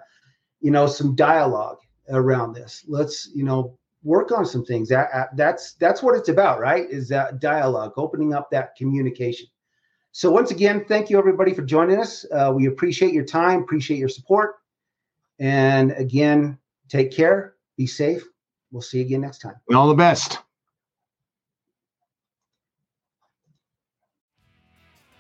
you 0.62 0.71
know 0.71 0.86
some 0.86 1.15
dialogue 1.15 1.78
around 2.10 2.54
this 2.54 2.86
let's 2.88 3.30
you 3.34 3.43
know 3.43 3.78
work 4.05 4.31
on 4.31 4.45
some 4.45 4.63
things. 4.63 4.87
That, 4.87 5.35
that's 5.35 5.73
that's 5.73 6.01
what 6.01 6.15
it's 6.15 6.29
about 6.29 6.59
right? 6.59 6.89
Is 6.89 7.09
that 7.09 7.41
dialogue 7.41 7.93
opening 7.97 8.33
up 8.33 8.49
that 8.51 8.75
communication. 8.77 9.47
So 10.13 10.31
once 10.31 10.51
again 10.51 10.85
thank 10.87 11.09
you 11.09 11.17
everybody 11.17 11.53
for 11.53 11.63
joining 11.63 11.99
us. 11.99 12.25
Uh, 12.31 12.53
we 12.55 12.67
appreciate 12.67 13.13
your 13.13 13.25
time 13.25 13.63
appreciate 13.63 13.97
your 13.97 14.09
support. 14.09 14.55
And 15.39 15.91
again 15.91 16.57
take 16.87 17.11
care 17.11 17.55
be 17.77 17.87
safe. 17.87 18.23
We'll 18.71 18.81
see 18.81 18.99
you 18.99 19.05
again 19.05 19.21
next 19.21 19.39
time. 19.39 19.55
All 19.73 19.87
the 19.87 19.95
best. 19.95 20.39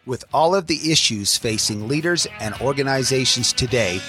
With 0.05 0.23
all 0.31 0.53
of 0.53 0.67
the 0.67 0.91
issues 0.91 1.35
facing 1.35 1.87
leaders 1.87 2.27
and 2.39 2.53
organizations 2.61 3.51
today, 3.51 3.99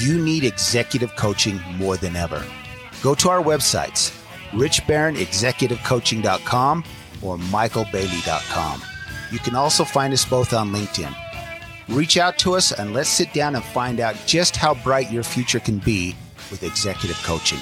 you 0.00 0.18
need 0.18 0.42
executive 0.42 1.14
coaching 1.14 1.60
more 1.76 1.96
than 1.96 2.16
ever. 2.16 2.44
Go 3.02 3.14
to 3.16 3.28
our 3.28 3.42
websites, 3.42 4.12
richbarronexecutivecoaching.com 4.50 6.84
or 7.22 7.36
michaelbailey.com. 7.36 8.82
You 9.30 9.38
can 9.38 9.54
also 9.54 9.84
find 9.84 10.12
us 10.12 10.24
both 10.24 10.52
on 10.52 10.70
LinkedIn. 10.70 11.14
Reach 11.88 12.18
out 12.18 12.38
to 12.38 12.54
us 12.54 12.72
and 12.72 12.92
let's 12.92 13.08
sit 13.08 13.32
down 13.32 13.54
and 13.54 13.64
find 13.64 14.00
out 14.00 14.16
just 14.26 14.56
how 14.56 14.74
bright 14.74 15.10
your 15.10 15.22
future 15.22 15.60
can 15.60 15.78
be 15.78 16.14
with 16.50 16.62
executive 16.62 17.16
coaching. 17.22 17.58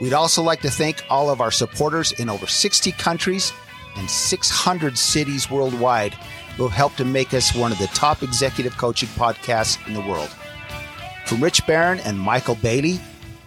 We'd 0.00 0.14
also 0.14 0.42
like 0.42 0.60
to 0.62 0.70
thank 0.70 1.04
all 1.10 1.30
of 1.30 1.40
our 1.40 1.50
supporters 1.50 2.12
in 2.12 2.30
over 2.30 2.46
60 2.46 2.92
countries 2.92 3.52
and 3.96 4.08
600 4.08 4.96
cities 4.96 5.50
worldwide 5.50 6.14
who 6.56 6.62
have 6.64 6.72
helped 6.72 6.96
to 6.98 7.04
make 7.04 7.34
us 7.34 7.54
one 7.54 7.72
of 7.72 7.78
the 7.78 7.86
top 7.88 8.22
executive 8.22 8.76
coaching 8.78 9.08
podcasts 9.10 9.84
in 9.86 9.94
the 9.94 10.00
world. 10.00 10.34
From 11.26 11.42
Rich 11.42 11.66
Barron 11.66 12.00
and 12.00 12.18
Michael 12.18 12.54
Bailey, 12.56 12.98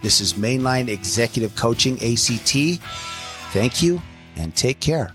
this 0.04 0.20
is 0.20 0.34
Mainline 0.34 0.88
Executive 0.88 1.56
Coaching 1.56 1.94
ACT. 1.94 2.78
Thank 3.54 3.82
you 3.82 4.02
and 4.36 4.54
take 4.54 4.78
care. 4.78 5.14